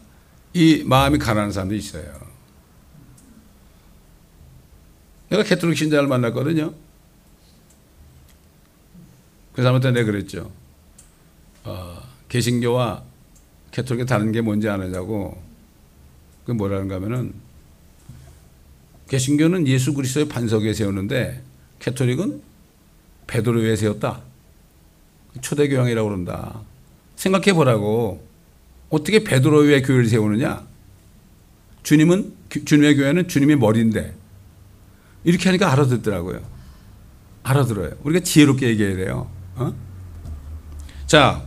이 0.54 0.82
마음이 0.86 1.18
가난한 1.18 1.52
사람도 1.52 1.74
있어요. 1.74 2.25
내가 5.28 5.42
캐톨릭 5.42 5.76
신자를 5.76 6.08
만났거든요. 6.08 6.74
그 9.52 9.62
사람한테 9.62 9.92
내가 9.92 10.06
그랬죠. 10.10 10.52
어, 11.64 12.02
개신교와 12.28 13.02
Catholic이 13.72 14.06
다른 14.06 14.32
게 14.32 14.40
뭔지 14.40 14.68
아느냐고. 14.68 15.42
그 16.44 16.52
뭐라는가 16.52 16.96
하면은 16.96 17.34
개신교는 19.08 19.66
예수 19.66 19.94
그리스도의 19.94 20.28
반석에 20.28 20.72
세우는데 20.72 21.42
Catholic은 21.80 22.42
베드로 23.26 23.60
위에 23.60 23.76
세웠다. 23.76 24.22
초대교황이라고 25.40 26.08
그런다. 26.08 26.60
생각해 27.16 27.52
보라고. 27.52 28.24
어떻게 28.88 29.24
베드로 29.24 29.60
위에 29.60 29.82
교회를 29.82 30.06
세우느냐? 30.06 30.66
주님은 31.82 32.34
주님의 32.64 32.96
교회는 32.96 33.28
주님의 33.28 33.56
머리인데 33.56 34.14
이렇게 35.26 35.48
하니까 35.48 35.72
알아듣더라고요. 35.72 36.40
알아들어요. 37.42 37.90
우리가 38.04 38.24
지혜롭게 38.24 38.68
얘기해야 38.68 38.96
돼요. 38.96 39.28
어? 39.56 39.74
자, 41.06 41.42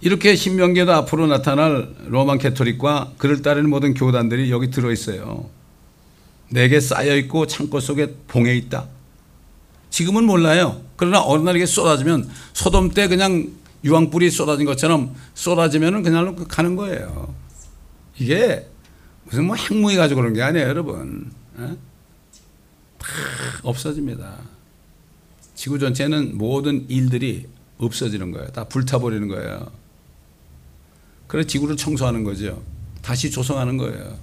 이렇게 0.00 0.34
신명기에도 0.34 0.94
앞으로 0.94 1.26
나타날 1.26 1.94
로만 2.06 2.38
캐토릭과 2.38 3.12
그를 3.18 3.42
따르는 3.42 3.68
모든 3.68 3.92
교단들이 3.92 4.50
여기 4.50 4.70
들어 4.70 4.90
있어요. 4.92 5.50
내게 6.50 6.80
쌓여 6.80 7.14
있고 7.16 7.46
창고 7.46 7.80
속에 7.80 8.14
봉해 8.28 8.56
있다. 8.56 8.86
지금은 9.90 10.24
몰라요. 10.24 10.80
그러나 10.96 11.22
어느 11.22 11.42
날 11.42 11.56
이게 11.56 11.66
쏟아지면 11.66 12.30
소돔 12.54 12.92
때 12.92 13.08
그냥 13.08 13.52
유황불이 13.84 14.30
쏟아진 14.30 14.64
것처럼 14.64 15.14
쏟아지면 15.34 16.02
그냥 16.02 16.34
가는 16.48 16.76
거예요. 16.76 17.34
이게 18.18 18.66
무슨 19.24 19.44
뭐 19.44 19.54
핵무기 19.54 19.96
가지고 19.96 20.22
그런 20.22 20.32
게 20.32 20.40
아니에요, 20.42 20.66
여러분. 20.66 21.30
에? 21.60 21.76
다 22.98 23.06
없어집니다. 23.62 24.38
지구 25.54 25.78
전체는 25.78 26.36
모든 26.36 26.88
일들이 26.88 27.46
없어지는 27.78 28.30
거예요. 28.30 28.48
다 28.48 28.64
불타버리는 28.64 29.26
거예요. 29.28 29.70
그래서 31.26 31.46
지구를 31.48 31.76
청소하는 31.76 32.24
거죠. 32.24 32.62
다시 33.02 33.30
조성하는 33.30 33.76
거예요. 33.76 34.18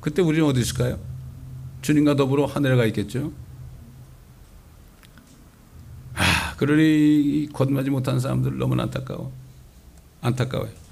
그때 0.00 0.22
우리는 0.22 0.46
어디 0.46 0.60
있을까요? 0.60 0.98
주님과 1.82 2.16
더불어 2.16 2.46
하늘에 2.46 2.76
가 2.76 2.84
있겠죠. 2.86 3.32
아, 6.14 6.54
그러니 6.56 7.48
거듭나지 7.52 7.90
못한 7.90 8.20
사람들 8.20 8.58
너무 8.58 8.80
안타까워. 8.80 9.32
안타까워요. 10.20 10.85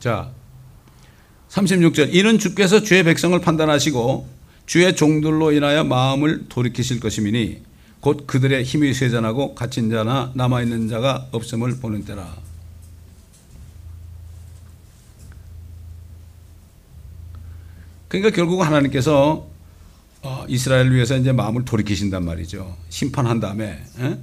자, 0.00 0.30
36절. 1.50 2.14
이는 2.14 2.38
주께서 2.38 2.82
주의 2.82 3.04
백성을 3.04 3.38
판단하시고 3.38 4.26
주의 4.64 4.96
종들로 4.96 5.52
인하여 5.52 5.84
마음을 5.84 6.48
돌이키실 6.48 7.00
것이미니 7.00 7.62
곧 8.00 8.26
그들의 8.26 8.64
힘이 8.64 8.94
쇠잔하고 8.94 9.54
갇힌 9.54 9.90
자나 9.90 10.32
남아있는 10.34 10.88
자가 10.88 11.28
없음을 11.32 11.80
보는 11.80 12.04
때라. 12.04 12.34
그러니까 18.08 18.34
결국 18.34 18.62
하나님께서 18.62 19.48
어, 20.22 20.44
이스라엘을 20.48 20.94
위해서 20.94 21.16
이제 21.16 21.32
마음을 21.32 21.64
돌이키신단 21.64 22.24
말이죠. 22.24 22.76
심판한 22.88 23.38
다음에. 23.38 23.84
에? 23.98 24.18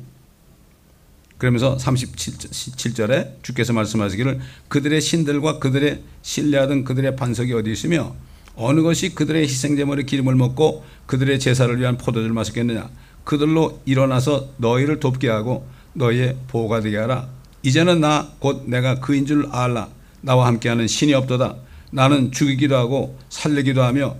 그러면서 1.38 1.78
37절에 1.78 3.44
주께서 3.44 3.74
말씀하시기를 3.74 4.40
그들의 4.70 5.02
신들과 5.02 5.60
그들의 5.60 6.02
신뢰하던 6.22 6.84
그들의 6.84 7.16
반석이 7.16 7.54
어디 7.54 7.72
있으며 7.72 8.16
어느 8.56 8.82
것이 8.82 9.14
그들의 9.14 9.44
희생제물의 9.44 10.06
기름을 10.08 10.36
먹고 10.36 10.84
그들의 11.06 11.40
제사를 11.40 11.80
위한 11.80 11.98
포도주를 11.98 12.34
마셨겠느냐? 12.34 12.90
그들로 13.24 13.82
일어나서 13.86 14.50
너희를 14.58 15.00
돕게 15.00 15.30
하고 15.30 15.68
너희의 15.94 16.38
보호가 16.48 16.80
되게 16.82 16.98
하라. 16.98 17.28
이제는 17.62 18.02
나 18.02 18.32
곧 18.40 18.64
내가 18.68 19.00
그인 19.00 19.26
줄 19.26 19.48
알라. 19.52 19.90
나와 20.22 20.48
함께하는 20.48 20.88
신이 20.88 21.14
없도다. 21.14 21.56
나는 21.92 22.32
죽이기도 22.32 22.76
하고 22.76 23.18
살리기도 23.30 23.84
하며 23.84 24.16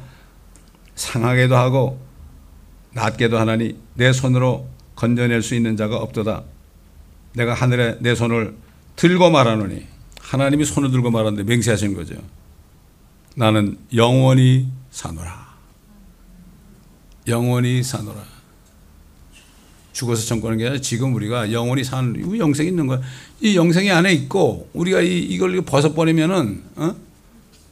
상하게도 0.96 1.56
하고 1.56 2.00
낫게도 2.94 3.38
하나니 3.38 3.78
내 3.96 4.14
손으로 4.14 4.68
건져낼 4.96 5.42
수 5.42 5.56
있는 5.56 5.78
자가 5.78 5.98
없도다 5.98 6.44
내가 7.38 7.54
하늘에 7.54 7.98
내 8.02 8.16
손을 8.16 8.56
들고 8.96 9.30
말하노니 9.30 9.86
하나님이 10.22 10.66
손을 10.66 10.90
들고 10.92 11.12
말하는데 11.12 11.44
맹세하신 11.44 11.94
거죠. 11.94 12.16
나는 13.36 13.78
영원히 13.94 14.68
사노라. 14.90 15.48
영원히 17.28 17.84
사노라. 17.84 18.24
죽어서 19.94 20.26
청구하는 20.26 20.58
게 20.58 20.66
아니라 20.66 20.82
지금 20.82 21.14
우리가 21.14 21.52
영원히 21.52 21.84
사는 21.84 22.38
영생이 22.40 22.70
있는 22.70 22.88
거야. 22.88 23.02
이 23.42 23.56
영생이 23.56 23.92
안에 23.92 24.14
있고 24.14 24.70
우리가 24.74 25.02
이, 25.02 25.20
이걸 25.20 25.62
벗어버리면은 25.62 26.64
어? 26.76 26.96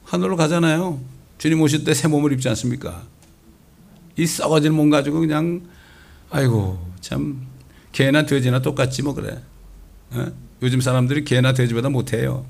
하늘로 0.03 0.35
가잖아요. 0.35 0.99
주님 1.39 1.59
오실 1.61 1.83
때 1.83 1.93
새 1.93 2.07
몸을 2.07 2.31
입지 2.33 2.47
않습니까? 2.49 3.03
이 4.15 4.25
썩어질 4.25 4.71
몸 4.71 4.89
가지고 4.89 5.19
그냥 5.19 5.61
아이고 6.29 6.79
참 7.01 7.45
개나 7.91 8.25
돼지나 8.25 8.61
똑같지 8.61 9.01
뭐 9.01 9.13
그래. 9.15 9.41
어? 10.11 10.27
요즘 10.61 10.81
사람들이 10.81 11.25
개나 11.25 11.53
돼지보다 11.53 11.89
못해요. 11.89 12.45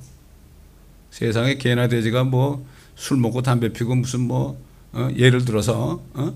세상에 1.11 1.55
개나 1.55 1.87
돼지가 1.87 2.23
뭐 2.23 2.65
술 2.95 3.17
먹고 3.17 3.41
담배 3.41 3.71
피고 3.71 3.95
무슨 3.95 4.21
뭐 4.21 4.57
어? 4.93 5.09
예를 5.15 5.45
들어서 5.45 6.01
어? 6.13 6.33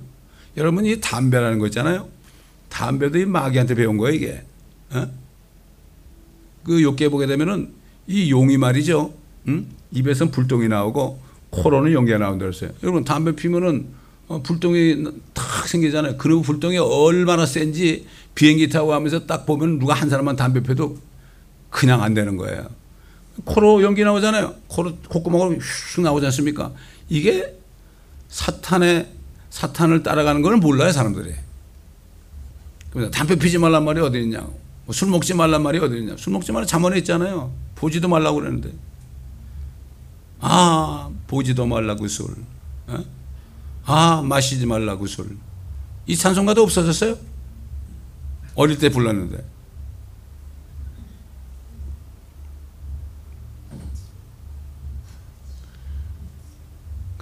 여러분 0.58 0.86
이 0.86 1.00
담배라는 1.00 1.60
거 1.60 1.68
있잖아요. 1.68 2.08
담배도 2.68 3.18
이 3.18 3.26
마귀한테 3.26 3.76
배운 3.76 3.98
거예요 3.98 4.16
이게. 4.16 4.44
어? 4.92 5.08
그 6.64 6.82
욕계 6.84 7.10
보게 7.10 7.26
되면은 7.26 7.74
이 8.08 8.30
용이 8.32 8.58
말이죠. 8.58 9.14
응? 9.48 9.68
입에서 9.92 10.30
불똥이 10.30 10.68
나오고 10.68 11.20
코로는 11.50 11.94
연기가 11.94 12.18
나온다 12.18 12.46
그랬어요. 12.46 12.72
여러분 12.84 13.04
담배 13.04 13.32
피면은 13.36 13.88
어, 14.28 14.44
불똥이 14.44 15.06
탁 15.34 15.68
생기잖아요. 15.68 16.18
그리고 16.18 16.42
불똥이 16.42 16.78
얼마나 16.78 17.46
센지 17.46 18.06
비행기 18.36 18.70
타고 18.70 18.90
가면서 18.90 19.26
딱 19.26 19.46
보면 19.46 19.80
누가 19.80 19.94
한 19.94 20.10
사람만 20.10 20.36
담배 20.36 20.62
펴도 20.62 20.98
그냥 21.70 22.02
안 22.02 22.14
되는 22.14 22.38
거예요. 22.38 22.68
코로 23.46 23.84
연기 23.84 24.04
나오잖아요. 24.04 24.56
코로 24.68 24.98
콧구멍으로 25.08 25.60
슉 25.60 26.02
나오지 26.02 26.26
않습니까? 26.28 26.74
이게 27.08 27.58
사탄의 28.28 29.10
사탄을 29.50 30.04
따라가는 30.04 30.42
걸 30.42 30.58
몰라요 30.58 30.92
사람들이. 30.92 31.34
그래서 32.92 33.12
담배 33.12 33.36
피지 33.36 33.58
말란 33.58 33.86
말이 33.86 34.00
어디 34.02 34.22
있냐? 34.22 34.48
뭐술 34.86 35.10
먹지 35.10 35.34
말란 35.34 35.62
말이 35.62 35.78
어디 35.80 35.98
있냐? 36.00 36.16
술 36.18 36.34
먹지 36.34 36.52
말라 36.52 36.66
잠언에 36.66 36.98
있잖아요. 37.00 37.52
보지도 37.76 38.08
말라고 38.08 38.40
그러는데. 38.40 38.72
아 40.40 41.10
보지도 41.28 41.66
말라고 41.66 42.08
술. 42.08 42.36
어? 42.88 43.04
아 43.86 44.22
마시지 44.22 44.66
말라고 44.66 45.08
술. 45.08 45.38
이 46.08 46.16
찬송가도 46.16 46.64
없어졌어요? 46.64 47.18
어릴 48.56 48.78
때 48.78 48.90
불렀는데. 48.90 49.44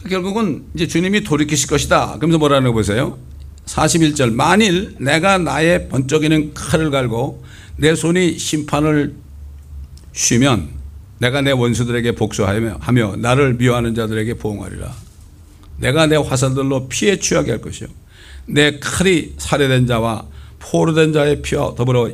결국은 0.07 0.65
이제 0.73 0.87
주님이 0.87 1.21
돌이키실 1.21 1.69
것이다. 1.69 2.15
그러면서 2.17 2.37
뭐라는 2.37 2.69
거 2.69 2.73
보세요. 2.73 3.17
41절. 3.65 4.33
만일 4.33 4.95
내가 4.99 5.37
나의 5.37 5.89
번쩍이는 5.89 6.53
칼을 6.53 6.89
갈고 6.89 7.43
내 7.75 7.95
손이 7.95 8.37
심판을 8.37 9.15
쉬면 10.13 10.69
내가 11.19 11.41
내 11.41 11.51
원수들에게 11.51 12.13
복수하며 12.13 12.77
하며 12.79 13.15
나를 13.17 13.55
미워하는 13.55 13.95
자들에게 13.95 14.35
보응하리라. 14.35 14.93
내가 15.77 16.07
내 16.07 16.15
화살들로 16.15 16.87
피해 16.87 17.17
취하게 17.19 17.51
할 17.51 17.61
것이요. 17.61 17.87
내 18.47 18.79
칼이 18.79 19.33
살해된 19.37 19.87
자와 19.87 20.25
포로된 20.59 21.13
자의 21.13 21.41
피와 21.41 21.75
더불어 21.75 22.09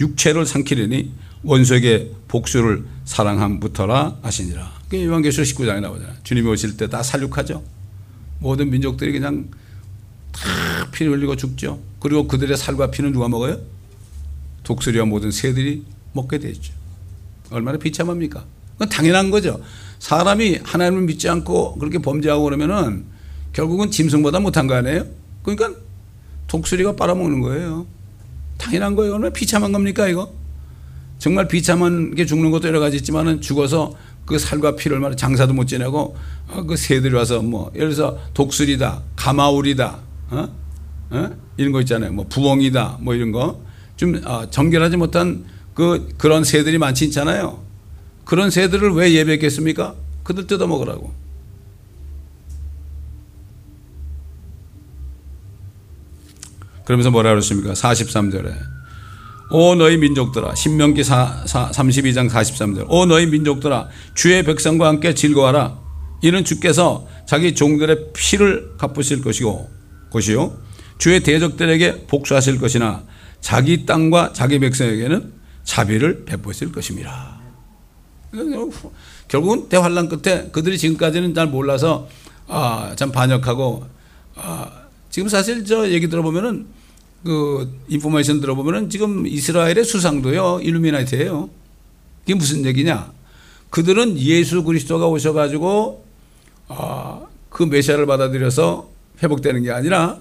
육체를 0.00 0.46
삼키리니 0.46 1.10
원수에게 1.42 2.12
복수를 2.28 2.84
사랑함부터라 3.04 4.18
하시니라. 4.22 4.72
그게 4.84 5.04
요한계시록 5.04 5.46
19장에 5.46 5.80
나오잖아요. 5.80 6.14
주님이 6.24 6.48
오실 6.48 6.76
때 6.76 6.86
다 6.88 7.02
살육하죠. 7.02 7.62
모든 8.40 8.70
민족들이 8.70 9.12
그냥 9.12 9.48
다 10.32 10.90
피를 10.92 11.12
흘리고 11.12 11.36
죽죠. 11.36 11.80
그리고 12.00 12.26
그들의 12.28 12.56
살과 12.56 12.90
피는 12.90 13.12
누가 13.12 13.28
먹어요? 13.28 13.58
독수리와 14.62 15.06
모든 15.06 15.30
새들이 15.30 15.84
먹게 16.12 16.38
되죠. 16.38 16.72
얼마나 17.50 17.78
비참합니까? 17.78 18.44
그건 18.74 18.88
당연한 18.88 19.30
거죠. 19.30 19.60
사람이 19.98 20.60
하나님을 20.62 21.02
믿지 21.04 21.28
않고 21.28 21.76
그렇게 21.78 21.98
범죄하고 21.98 22.44
그러면은 22.44 23.04
결국은 23.52 23.90
짐승보다 23.90 24.40
못한 24.40 24.66
거 24.66 24.74
아니에요? 24.74 25.06
그러니까 25.42 25.78
독수리가 26.46 26.94
빨아먹는 26.96 27.40
거예요. 27.40 27.86
당연한 28.58 28.94
거예요. 28.94 29.14
얼마나 29.14 29.32
비참한 29.32 29.72
겁니까, 29.72 30.06
이거? 30.08 30.32
정말 31.18 31.48
비참한 31.48 32.14
게 32.14 32.24
죽는 32.24 32.50
것도 32.50 32.68
여러 32.68 32.80
가지 32.80 32.96
있지만은 32.96 33.40
죽어서 33.40 33.94
그 34.24 34.38
살과 34.38 34.76
피를 34.76 35.00
말해 35.00 35.16
장사도 35.16 35.52
못 35.52 35.66
지내고 35.66 36.16
어, 36.48 36.62
그 36.64 36.76
새들이 36.76 37.14
와서 37.14 37.42
뭐 37.42 37.70
예를 37.74 37.90
들어서 37.90 38.18
독수리다, 38.34 39.02
가마울이다, 39.16 39.98
어? 40.30 40.48
어? 41.10 41.30
이런 41.56 41.72
거 41.72 41.80
있잖아요. 41.80 42.12
뭐 42.12 42.26
부엉이다, 42.28 42.98
뭐 43.00 43.14
이런 43.14 43.32
거좀 43.32 44.20
어, 44.24 44.48
정결하지 44.50 44.96
못한 44.96 45.44
그 45.74 46.08
그런 46.18 46.44
새들이 46.44 46.78
많지 46.78 47.06
않잖아요. 47.06 47.62
그런 48.24 48.50
새들을 48.50 48.92
왜 48.92 49.12
예배했겠습니까? 49.14 49.94
그들 50.22 50.46
뜯어 50.46 50.66
먹으라고. 50.66 51.12
그러면서 56.84 57.10
뭐라 57.10 57.30
그랬습니까? 57.30 57.72
43절에 57.72 58.77
오 59.50 59.74
너희 59.74 59.96
민족들아 59.96 60.54
신명기 60.54 61.04
4, 61.04 61.44
4, 61.46 61.70
32장 61.70 62.28
43절. 62.28 62.86
오 62.88 63.06
너희 63.06 63.26
민족들아 63.26 63.88
주의 64.14 64.42
백성과 64.42 64.88
함께 64.88 65.14
즐거워라. 65.14 65.78
이는 66.22 66.44
주께서 66.44 67.06
자기 67.26 67.54
종들의 67.54 68.08
피를 68.12 68.76
갚으실 68.76 69.22
것이고 69.22 69.70
것이요. 70.10 70.52
주의 70.98 71.20
대적들에게 71.20 72.06
복수하실 72.06 72.58
것이나 72.58 73.04
자기 73.40 73.86
땅과 73.86 74.32
자기 74.32 74.58
백성에게는 74.58 75.32
자비를 75.64 76.24
베푸실 76.24 76.72
것입니다. 76.72 77.38
결국은 79.28 79.68
대환란 79.68 80.08
끝에 80.08 80.48
그들이 80.50 80.76
지금까지는 80.76 81.34
잘 81.34 81.46
몰라서 81.46 82.08
아, 82.48 82.94
참 82.96 83.12
반역하고 83.12 83.86
아, 84.34 84.70
지금 85.10 85.28
사실 85.28 85.64
저 85.64 85.88
얘기 85.88 86.08
들어보면은 86.08 86.66
그 87.24 87.68
인포메이션 87.88 88.40
들어보면은 88.40 88.90
지금 88.90 89.26
이스라엘의 89.26 89.84
수상도요 89.84 90.60
일루미나이트예요. 90.62 91.50
이게 92.24 92.34
무슨 92.34 92.64
얘기냐? 92.64 93.12
그들은 93.70 94.18
예수 94.18 94.62
그리스도가 94.64 95.08
오셔가지고 95.08 96.04
아, 96.68 97.20
그 97.48 97.62
메시아를 97.64 98.06
받아들여서 98.06 98.88
회복되는 99.22 99.62
게 99.62 99.70
아니라 99.70 100.18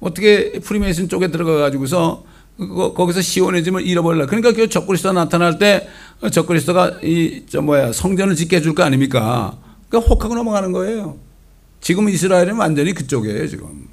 어떻게 0.00 0.52
프리메이슨 0.52 1.08
쪽에 1.08 1.28
들어가 1.30 1.56
가지고서 1.56 2.24
거기서 2.58 3.20
시원해짐을 3.22 3.86
잃어버릴라. 3.86 4.26
그러니까 4.26 4.52
그 4.52 4.68
적그리스도 4.68 5.12
나타날 5.12 5.58
때 5.58 5.88
적그리스도가 6.32 7.00
이 7.02 7.44
저 7.48 7.60
뭐야 7.62 7.92
성전을 7.92 8.34
짓게 8.34 8.56
해줄 8.56 8.74
거 8.74 8.82
아닙니까? 8.82 9.56
그러니까 9.88 10.08
혹하고 10.10 10.34
넘어가는 10.34 10.72
거예요. 10.72 11.16
지금 11.80 12.08
이스라엘은 12.08 12.56
완전히 12.56 12.92
그쪽이에요 12.92 13.46
지금. 13.48 13.88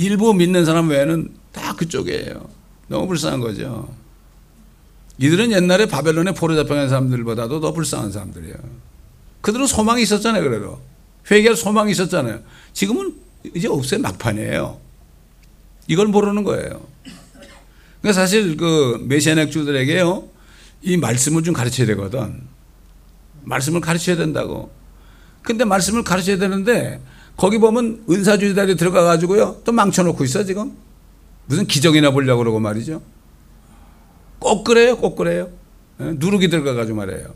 일부 0.00 0.32
믿는 0.32 0.64
사람 0.64 0.88
외에는 0.88 1.28
다 1.52 1.74
그쪽이에요. 1.76 2.48
너무 2.88 3.06
불쌍한 3.06 3.40
거죠. 3.40 3.94
이들은 5.18 5.52
옛날에 5.52 5.84
바벨론에 5.84 6.32
포로 6.32 6.56
잡혀간 6.56 6.88
사람들보다도 6.88 7.60
더 7.60 7.72
불쌍한 7.72 8.10
사람들이에요. 8.10 8.56
그들은 9.42 9.66
소망이 9.66 10.02
있었잖아요, 10.02 10.42
그래도. 10.42 10.80
회개할 11.30 11.54
소망이 11.54 11.92
있었잖아요. 11.92 12.40
지금은 12.72 13.14
이제 13.54 13.68
없어요, 13.68 14.00
막판이에요. 14.00 14.80
이걸 15.86 16.06
모르는 16.06 16.44
거예요. 16.44 16.80
그러니까 18.00 18.18
사실 18.18 18.56
그 18.56 19.04
메시아넥 19.06 19.50
주들에게요, 19.50 20.26
이 20.80 20.96
말씀을 20.96 21.42
좀 21.42 21.52
가르쳐야 21.52 21.86
되거든. 21.88 22.40
말씀을 23.42 23.82
가르쳐야 23.82 24.16
된다고. 24.16 24.70
근데 25.42 25.66
말씀을 25.66 26.04
가르쳐야 26.04 26.38
되는데, 26.38 27.02
거기 27.40 27.56
보면 27.56 28.04
은사주의자들이 28.10 28.76
들어가 28.76 29.02
가지고요, 29.02 29.62
또 29.64 29.72
망쳐놓고 29.72 30.22
있어, 30.24 30.44
지금. 30.44 30.72
무슨 31.46 31.66
기적이나 31.66 32.10
보려고 32.10 32.40
그러고 32.40 32.60
말이죠. 32.60 33.00
꼭 34.38 34.62
그래요, 34.62 34.98
꼭 34.98 35.16
그래요. 35.16 35.48
예, 36.02 36.12
누룩이 36.18 36.50
들어가 36.50 36.74
가지고 36.74 36.98
말이에요. 36.98 37.34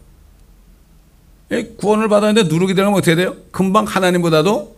예, 1.53 1.63
구원을 1.79 2.09
받았는데 2.11 2.55
누룩이 2.55 2.75
들어가면 2.75 2.99
어떻게 2.99 3.15
돼요? 3.15 3.35
금방 3.51 3.87
하나님보다도 3.87 4.77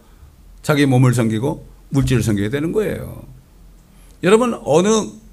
자기 0.62 0.86
몸을 0.86 1.12
섬기고 1.12 1.66
물질을 1.88 2.22
섬기게 2.22 2.48
되는 2.48 2.70
거예요. 2.70 3.24
여러분, 4.22 4.56
어느 4.62 4.88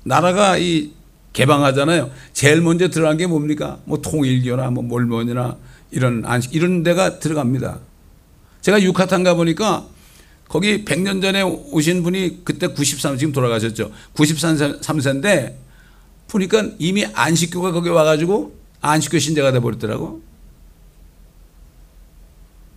나라가 0.05 0.57
이 0.57 0.89
개방하잖아요. 1.33 2.09
제일 2.33 2.61
먼저 2.61 2.89
들어간 2.89 3.17
게 3.17 3.27
뭡니까? 3.27 3.77
뭐 3.85 4.01
통일교나 4.01 4.71
뭐 4.71 4.81
몰몬이나 4.81 5.57
이런 5.91 6.25
안식, 6.25 6.55
이런 6.55 6.81
데가 6.81 7.19
들어갑니다. 7.19 7.92
제가 8.63 8.81
유카탄 8.81 9.23
가보니까 9.23 9.85
거기 10.47 10.83
100년 10.85 11.21
전에 11.21 11.41
오신 11.41 12.01
분이 12.03 12.43
그때 12.43 12.67
93, 12.67 13.17
지금 13.17 13.33
돌아가셨죠. 13.33 13.91
93세인데 14.15 15.55
보니까 16.27 16.69
이미 16.79 17.05
안식교가 17.05 17.71
거기 17.71 17.89
와가지고 17.89 18.55
안식교 18.81 19.19
신자가 19.19 19.51
돼버렸더라고. 19.51 20.21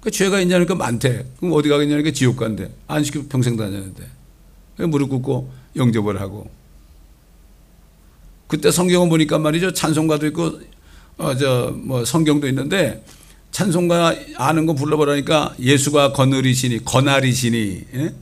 그 0.01 0.11
죄가 0.11 0.41
있냐니까 0.41 0.75
많대. 0.75 1.25
그럼 1.39 1.53
어디 1.55 1.69
가겠냐니까 1.69 2.11
지옥 2.13 2.37
간대. 2.37 2.71
안식교 2.87 3.29
평생 3.29 3.57
다녔는데. 3.57 4.07
무릎 4.89 5.09
꿇고 5.09 5.51
영접을 5.77 6.21
하고. 6.21 6.51
그때 8.47 8.71
성경을 8.71 9.09
보니까 9.09 9.39
말이죠. 9.39 9.73
찬송가도 9.73 10.27
있고, 10.29 10.61
어, 11.19 11.35
저, 11.37 11.75
뭐 11.77 12.05
성경도 12.05 12.47
있는데, 12.49 13.05
찬송가 13.51 14.15
아는 14.37 14.67
거 14.67 14.75
불러보라니까 14.75 15.55
예수가 15.59 16.13
거느리시니, 16.13 16.85
거나리시니, 16.85 17.85
예? 17.95 18.15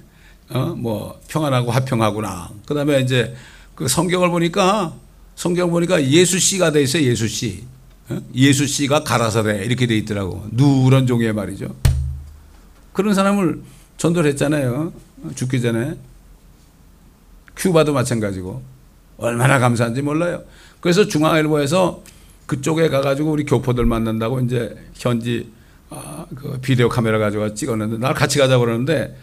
어, 0.50 0.66
뭐, 0.76 1.20
평안하고 1.28 1.70
화평하구나. 1.70 2.50
그 2.66 2.74
다음에 2.74 3.00
이제 3.00 3.34
그 3.74 3.88
성경을 3.88 4.30
보니까, 4.30 4.94
성경 5.34 5.70
보니까 5.70 6.04
예수 6.06 6.38
씨가 6.38 6.70
돼 6.70 6.82
있어요, 6.82 7.02
예수 7.02 7.26
씨. 7.26 7.64
어? 8.08 8.20
예수 8.34 8.66
씨가 8.66 9.02
가라사대 9.02 9.64
이렇게 9.64 9.86
돼 9.86 9.96
있더라고. 9.96 10.46
누런 10.52 11.06
종의 11.06 11.32
말이죠. 11.32 11.74
그런 12.92 13.14
사람을 13.14 13.62
전도를 13.96 14.30
했잖아요. 14.30 14.92
죽기 15.34 15.60
전에. 15.60 15.96
큐바도 17.56 17.92
마찬가지고. 17.92 18.62
얼마나 19.16 19.58
감사한지 19.58 20.02
몰라요. 20.02 20.42
그래서 20.80 21.06
중앙일보에서 21.06 22.02
그쪽에 22.46 22.88
가가지고 22.88 23.32
우리 23.32 23.44
교포들 23.44 23.84
만난다고 23.86 24.40
이제 24.40 24.76
현지 24.94 25.50
아, 25.90 26.26
그 26.34 26.58
비디오 26.60 26.88
카메라 26.88 27.18
가지고 27.18 27.54
찍었는데 27.54 27.98
날 27.98 28.14
같이 28.14 28.38
가자고 28.38 28.64
그러는데 28.64 29.16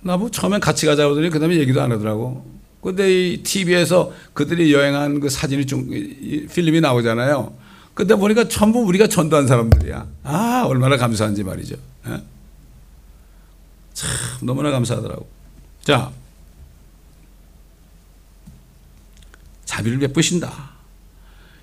나뭐 0.00 0.30
처음엔 0.30 0.60
같이 0.60 0.86
가자고 0.86 1.14
그러더니 1.14 1.30
그 1.30 1.38
다음에 1.38 1.56
얘기도 1.56 1.82
안 1.82 1.92
하더라고. 1.92 2.58
근데 2.80 3.10
이 3.10 3.42
TV에서 3.42 4.12
그들이 4.34 4.72
여행한 4.72 5.20
그 5.20 5.28
사진이 5.28 5.66
좀, 5.66 5.90
필름이 5.90 6.80
나오잖아요. 6.80 7.52
근데 7.94 8.14
보니까 8.14 8.46
전부 8.46 8.78
우리가 8.80 9.08
전도한 9.08 9.48
사람들이야. 9.48 10.06
아, 10.22 10.64
얼마나 10.68 10.96
감사한지 10.96 11.42
말이죠. 11.42 11.74
예? 12.06 12.22
참, 13.92 14.10
너무나 14.42 14.70
감사하더라고. 14.70 15.26
자, 15.82 16.12
자비를 19.64 19.98
베푸신다. 19.98 20.67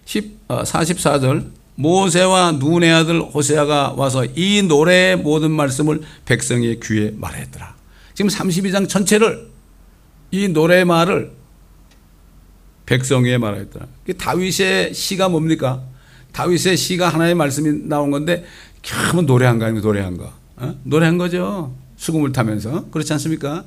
10, 0.05 0.47
44절. 0.47 1.47
어, 1.47 1.65
모세와 1.75 2.53
눈의 2.53 2.91
아들 2.91 3.21
호세아가 3.21 3.93
와서 3.97 4.25
이 4.25 4.61
노래의 4.61 5.17
모든 5.17 5.51
말씀을 5.51 6.01
백성의 6.25 6.79
귀에 6.81 7.13
말했더라. 7.15 7.75
지금 8.13 8.29
32장 8.29 8.87
전체를 8.87 9.49
이 10.31 10.47
노래의 10.47 10.85
말을 10.85 11.31
백성에 12.85 13.37
말했더라. 13.37 13.87
다윗의 14.17 14.93
시가 14.93 15.27
뭡니까? 15.27 15.83
다윗의 16.31 16.77
시가 16.77 17.09
하나의 17.09 17.35
말씀이 17.35 17.87
나온 17.87 18.11
건데 18.11 18.45
캬, 18.81 19.25
노래한 19.25 19.59
거 19.59 19.65
아니면 19.65 19.83
노래한 19.83 20.17
거. 20.17 20.31
어? 20.57 20.75
노래한 20.83 21.17
거죠. 21.17 21.75
수금을 21.97 22.31
타면서. 22.31 22.89
그렇지 22.91 23.11
않습니까? 23.13 23.65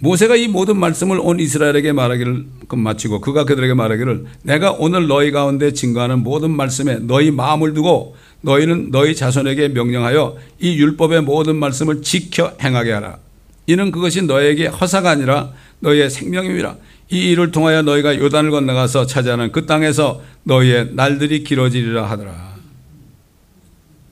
모세가 0.00 0.36
이 0.36 0.46
모든 0.46 0.76
말씀을 0.78 1.18
온 1.20 1.40
이스라엘에게 1.40 1.92
말하기를 1.92 2.44
마치고 2.70 3.20
그가 3.20 3.44
그들에게 3.44 3.74
말하기를 3.74 4.26
내가 4.42 4.72
오늘 4.72 5.08
너희 5.08 5.32
가운데 5.32 5.72
증거하는 5.72 6.20
모든 6.20 6.52
말씀에 6.52 7.00
너희 7.00 7.30
마음을 7.30 7.74
두고 7.74 8.16
너희는 8.42 8.92
너희 8.92 9.16
자손에게 9.16 9.68
명령하여 9.68 10.36
이 10.60 10.78
율법의 10.78 11.22
모든 11.22 11.56
말씀을 11.56 12.02
지켜 12.02 12.56
행하게 12.62 12.92
하라. 12.92 13.18
이는 13.66 13.90
그것이 13.90 14.22
너에게 14.22 14.66
허사가 14.66 15.10
아니라 15.10 15.50
너희의 15.80 16.10
생명임이라. 16.10 16.76
이 17.10 17.30
일을 17.30 17.50
통하여 17.50 17.82
너희가 17.82 18.16
요단을 18.16 18.50
건너가서 18.50 19.06
차지하는 19.06 19.50
그 19.50 19.66
땅에서 19.66 20.22
너희의 20.44 20.90
날들이 20.92 21.42
길어지리라 21.42 22.08
하더라. 22.10 22.56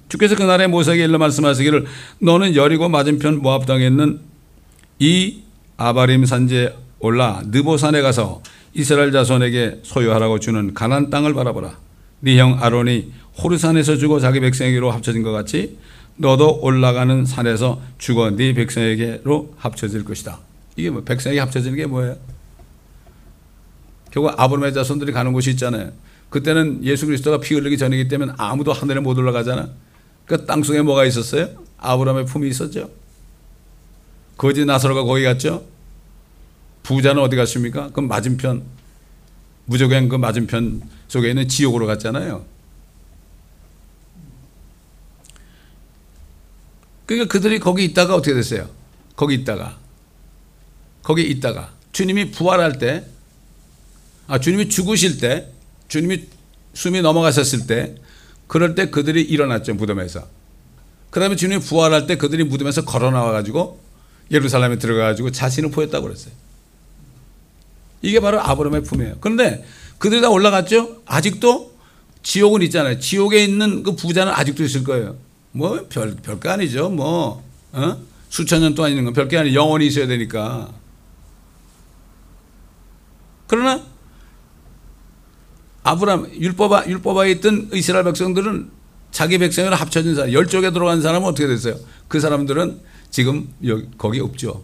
주께서 0.08 0.34
그날에 0.34 0.66
모세에게 0.66 1.04
일러 1.04 1.18
말씀하시기를 1.18 1.86
너는 2.20 2.56
여리고 2.56 2.88
맞은편 2.88 3.42
모압 3.42 3.66
땅에 3.66 3.86
있는 3.86 4.20
이 4.98 5.42
아바림 5.76 6.24
산지에 6.24 6.74
올라 7.00 7.42
느보산에 7.46 8.00
가서 8.02 8.42
이스라엘 8.74 9.12
자손에게 9.12 9.80
소유하라고 9.82 10.38
주는 10.38 10.74
가난 10.74 11.10
땅을 11.10 11.34
바라보라. 11.34 11.78
네 12.20 12.38
형 12.38 12.62
아론이 12.62 13.12
호르산에서 13.42 13.96
죽어 13.96 14.18
자기 14.20 14.40
백성에게로 14.40 14.90
합쳐진 14.90 15.22
것 15.22 15.32
같이 15.32 15.78
너도 16.16 16.60
올라가는 16.62 17.24
산에서 17.26 17.80
죽어 17.98 18.30
네 18.30 18.54
백성에게로 18.54 19.54
합쳐질 19.58 20.04
것이다. 20.04 20.38
이게 20.76 20.90
뭐 20.90 21.02
백성에게 21.02 21.40
합쳐지는 21.40 21.76
게 21.76 21.86
뭐예요? 21.86 22.16
결국 24.10 24.32
아브라함의 24.38 24.72
자손들이 24.72 25.12
가는 25.12 25.32
곳이 25.32 25.50
있잖아요. 25.50 25.92
그때는 26.30 26.82
예수 26.84 27.06
그리스도가 27.06 27.38
피 27.38 27.54
흘리기 27.54 27.76
전이기 27.76 28.08
때문에 28.08 28.32
아무도 28.38 28.72
하늘에 28.72 29.00
못 29.00 29.16
올라가잖아. 29.18 29.68
그 30.24 30.46
땅속에 30.46 30.80
뭐가 30.82 31.04
있었어요? 31.04 31.48
아브라함의 31.78 32.24
품이 32.24 32.48
있었죠. 32.48 32.90
거지 34.36 34.64
나사로가 34.64 35.02
거기 35.04 35.24
갔죠. 35.24 35.64
부자는 36.82 37.22
어디 37.22 37.36
갔습니까? 37.36 37.90
그 37.92 38.00
맞은편 38.00 38.62
무조건 39.64 40.08
그 40.08 40.16
맞은편 40.16 40.82
속에 41.08 41.30
있는 41.30 41.48
지옥으로 41.48 41.86
갔잖아요. 41.86 42.44
그러니까 47.06 47.32
그들이 47.32 47.58
거기 47.58 47.84
있다가 47.84 48.14
어떻게 48.14 48.34
됐어요? 48.34 48.68
거기 49.14 49.34
있다가 49.34 49.78
거기 51.02 51.22
있다가 51.22 51.72
주님이 51.92 52.30
부활할 52.32 52.78
때, 52.78 53.04
아 54.26 54.38
주님이 54.38 54.68
죽으실 54.68 55.18
때, 55.18 55.50
주님이 55.88 56.26
숨이 56.74 57.00
넘어가셨을 57.00 57.66
때, 57.66 57.94
그럴 58.48 58.74
때 58.74 58.90
그들이 58.90 59.22
일어났죠 59.22 59.74
무덤에서. 59.74 60.28
그 61.10 61.20
다음에 61.20 61.36
주님이 61.36 61.62
부활할 61.62 62.06
때 62.06 62.16
그들이 62.16 62.44
무덤에서 62.44 62.84
걸어 62.84 63.10
나와가지고 63.10 63.80
예루살렘에 64.30 64.78
들어가가지고 64.78 65.30
자신을 65.30 65.70
보였다고 65.70 66.04
그랬어요. 66.06 66.32
이게 68.02 68.20
바로 68.20 68.40
아브라함의 68.40 68.82
품이에요. 68.84 69.16
그런데 69.20 69.64
그들이 69.98 70.20
다 70.20 70.28
올라갔죠? 70.28 71.02
아직도 71.06 71.74
지옥은 72.22 72.62
있잖아요. 72.62 72.98
지옥에 72.98 73.44
있는 73.44 73.82
그 73.82 73.94
부자는 73.94 74.32
아직도 74.32 74.64
있을 74.64 74.84
거예요. 74.84 75.16
뭐, 75.52 75.86
별, 75.88 76.16
별거 76.16 76.50
아니죠. 76.50 76.90
뭐, 76.90 77.42
어? 77.72 77.98
수천 78.28 78.60
년 78.60 78.74
동안 78.74 78.90
있는 78.90 79.04
건 79.04 79.14
별게 79.14 79.38
아니 79.38 79.54
영원히 79.54 79.86
있어야 79.86 80.06
되니까. 80.06 80.70
그러나 83.46 83.80
아브라함 85.84 86.32
율법아 86.34 86.86
율법아에 86.86 87.30
있던 87.32 87.70
이스라엘 87.72 88.04
백성들은 88.04 88.70
자기 89.12 89.38
백성을 89.38 89.72
합쳐진 89.72 90.16
사람 90.16 90.32
열 90.32 90.46
쪽에 90.48 90.72
들어간 90.72 91.00
사람은 91.00 91.28
어떻게 91.28 91.46
됐어요? 91.46 91.76
그 92.08 92.18
사람들은 92.18 92.80
지금 93.10 93.48
여기 93.64 93.88
거기 93.96 94.20
없죠. 94.20 94.62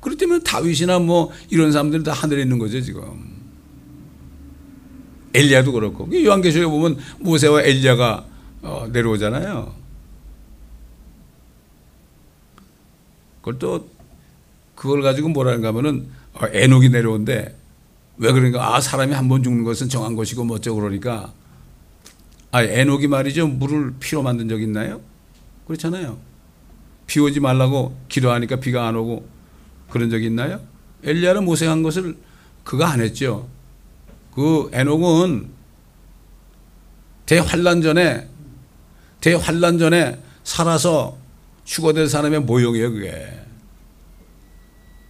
그렇기 0.00 0.18
때문에 0.18 0.40
다윗이나 0.42 0.98
뭐 0.98 1.30
이런 1.50 1.72
사람들은 1.72 2.04
다 2.04 2.12
하늘에 2.12 2.42
있는 2.42 2.58
거죠 2.58 2.80
지금. 2.80 3.38
엘리야도 5.34 5.72
그렇고 5.72 6.08
요한계시록에 6.12 6.70
보면 6.70 6.98
모세와 7.20 7.62
엘리야가 7.62 8.26
어, 8.62 8.88
내려오잖아요. 8.92 9.74
그걸 13.40 13.58
또 13.58 13.88
그걸 14.74 15.02
가지고 15.02 15.28
뭐라는가 15.28 15.68
하면은 15.68 16.08
어, 16.34 16.46
에녹이 16.50 16.88
내려온데 16.90 17.56
왜 18.18 18.32
그러니까 18.32 18.74
아 18.74 18.80
사람이 18.80 19.14
한 19.14 19.28
번 19.28 19.42
죽는 19.42 19.64
것은 19.64 19.88
정한 19.88 20.14
것이고 20.16 20.44
뭐 20.44 20.56
어쩌고 20.56 20.80
그러니까 20.80 21.32
아 22.52 22.62
에녹이 22.62 23.06
말이죠 23.06 23.46
물을 23.46 23.94
피로 24.00 24.22
만든 24.22 24.48
적 24.48 24.60
있나요? 24.60 25.00
그렇잖아요. 25.66 26.18
비 27.10 27.18
오지 27.18 27.40
말라고 27.40 27.98
기도하니까 28.08 28.60
비가 28.60 28.86
안 28.86 28.94
오고 28.94 29.28
그런 29.90 30.10
적이 30.10 30.26
있나요? 30.26 30.60
엘리야는 31.02 31.44
모생한 31.44 31.82
것을 31.82 32.16
그가 32.62 32.88
안 32.88 33.00
했죠. 33.00 33.48
그 34.32 34.70
에녹은 34.72 35.48
대환란 37.26 37.82
전에 37.82 38.28
대환란 39.20 39.78
전에 39.80 40.20
살아서 40.44 41.18
휴거될 41.66 42.08
사람의 42.08 42.42
모형이에요, 42.42 42.92
그게. 42.92 43.40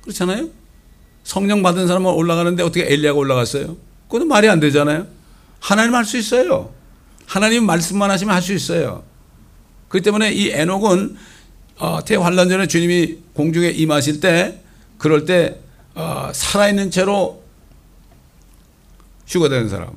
그렇잖아요? 0.01 0.49
성령 1.23 1.63
받은 1.63 1.87
사람은 1.87 2.11
올라가는데 2.11 2.63
어떻게 2.63 2.91
엘리야가 2.91 3.19
올라갔어요? 3.19 3.77
그건 4.09 4.27
말이 4.27 4.49
안 4.49 4.59
되잖아요. 4.59 5.07
하나님 5.61 5.95
할 5.95 6.07
수 6.07 6.17
있어요. 6.17 6.73
하나님 7.27 7.67
말씀만 7.67 8.11
하시면 8.11 8.35
할 8.35 8.41
수 8.41 8.55
있어요. 8.55 9.05
그렇기 9.89 10.03
때문에 10.03 10.33
이 10.33 10.49
에녹은 10.51 11.17
어, 11.81 12.05
대환란 12.05 12.51
전에 12.51 12.67
주님이 12.67 13.19
공중에 13.33 13.71
임하실 13.71 14.21
때 14.21 14.61
그럴 14.99 15.25
때 15.25 15.59
어, 15.95 16.31
살아있는 16.33 16.91
채로 16.91 17.43
휴거되는 19.27 19.71
사람. 19.71 19.89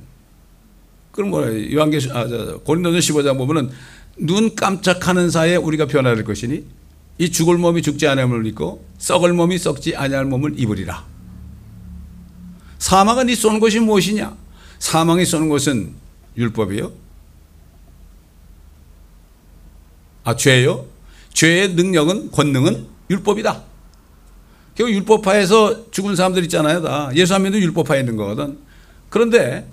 그럼 1.11 1.29
뭐야? 1.29 1.73
요한계시 1.73 2.09
아, 2.11 2.25
고린도전 2.63 2.99
15장 2.99 3.38
보면은 3.38 3.69
눈 4.15 4.55
깜짝하는 4.55 5.29
사이에 5.29 5.57
우리가 5.57 5.86
변화될 5.88 6.23
것이니 6.23 6.65
이 7.17 7.31
죽을 7.31 7.57
몸이 7.57 7.81
죽지 7.81 8.07
않음을 8.07 8.45
입고 8.47 8.86
썩을 8.97 9.34
몸이 9.34 9.57
썩지 9.57 9.95
아니할 9.97 10.25
몸을 10.25 10.57
입으리라. 10.57 11.05
사망은 12.79 13.27
이 13.27 13.36
쏘는 13.36 13.59
것이 13.59 13.79
무엇이냐? 13.79 14.36
사망이 14.79 15.25
쏘는 15.25 15.49
것은 15.49 15.93
율법이요. 16.38 16.91
아 20.23 20.36
죄요? 20.38 20.93
죄의 21.34 21.73
능력은 21.73 22.31
권능은 22.31 22.88
율법이다. 23.09 23.63
결국 24.75 24.93
율법파에서 24.93 25.91
죽은 25.91 26.15
사람들 26.15 26.43
있잖아요. 26.43 26.81
다 26.81 27.11
예수 27.15 27.36
안 27.36 27.43
믿는 27.43 27.59
율법파에 27.59 27.99
있는 27.99 28.15
거거든. 28.15 28.57
그런데 29.09 29.67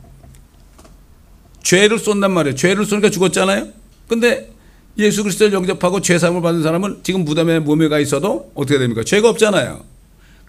죄를 1.63 1.99
쏜단 1.99 2.33
말이에요. 2.33 2.55
죄를 2.55 2.85
쏘니까 2.85 3.11
죽었잖아요. 3.11 3.69
근데 4.09 4.53
예수 4.99 5.23
그리스도를 5.23 5.53
영접하고 5.53 6.01
죄 6.01 6.19
사함을 6.19 6.43
받은 6.43 6.63
사람은 6.63 7.01
지금 7.03 7.25
무덤에 7.25 7.61
몸에 7.61 7.89
가 7.89 7.99
있어도 7.99 8.51
어떻게 8.55 8.79
됩니까? 8.79 9.03
죄가 9.05 9.29
없잖아요. 9.31 9.85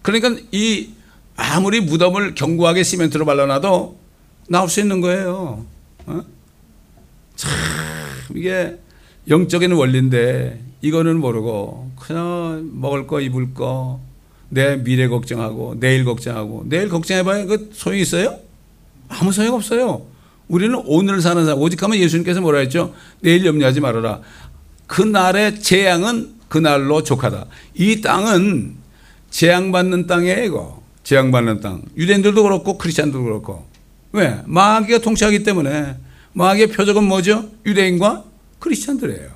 그러니까 0.01 0.35
이 0.51 0.89
아무리 1.35 1.79
무덤을 1.79 2.35
견고하게 2.35 2.83
시멘트로 2.83 3.25
발라놔도 3.25 3.99
나올 4.49 4.67
수 4.67 4.79
있는 4.79 4.99
거예요. 4.99 5.65
어? 6.07 6.21
참 7.35 7.51
이게 8.35 8.77
영적인 9.29 9.71
원리인데 9.71 10.70
이거는 10.81 11.19
모르고 11.19 11.91
그냥 11.99 12.69
먹을 12.73 13.07
거 13.07 13.21
입을 13.21 13.53
거 13.53 14.11
내 14.51 14.75
미래 14.75 15.07
걱정하고 15.07 15.79
내일 15.79 16.03
걱정하고 16.03 16.65
내일 16.67 16.89
걱정해봐야 16.89 17.45
그 17.45 17.69
소용이 17.73 18.01
있어요? 18.01 18.37
아무 19.07 19.31
소용 19.31 19.55
없어요. 19.55 20.05
우리는 20.49 20.79
오늘 20.85 21.21
사는 21.21 21.43
사람 21.45 21.59
오직 21.59 21.81
하면 21.81 21.97
예수님께서 21.97 22.41
뭐라 22.41 22.59
했죠? 22.59 22.93
내일 23.21 23.45
염려하지 23.45 23.79
말아라. 23.79 24.19
그날의 24.87 25.61
재앙은 25.61 26.33
그날로 26.49 27.01
족하다. 27.01 27.45
이 27.75 28.01
땅은 28.01 28.75
재앙받는 29.29 30.07
땅이에요, 30.07 30.43
이거. 30.43 30.83
재앙받는 31.03 31.61
땅. 31.61 31.81
유대인들도 31.95 32.43
그렇고 32.43 32.77
크리스찬도 32.77 33.23
그렇고. 33.23 33.65
왜? 34.11 34.41
마귀가 34.45 34.99
통치하기 34.99 35.43
때문에 35.43 35.95
마귀의 36.33 36.67
표적은 36.67 37.05
뭐죠? 37.05 37.49
유대인과 37.65 38.25
크리스찬들이에요. 38.59 39.29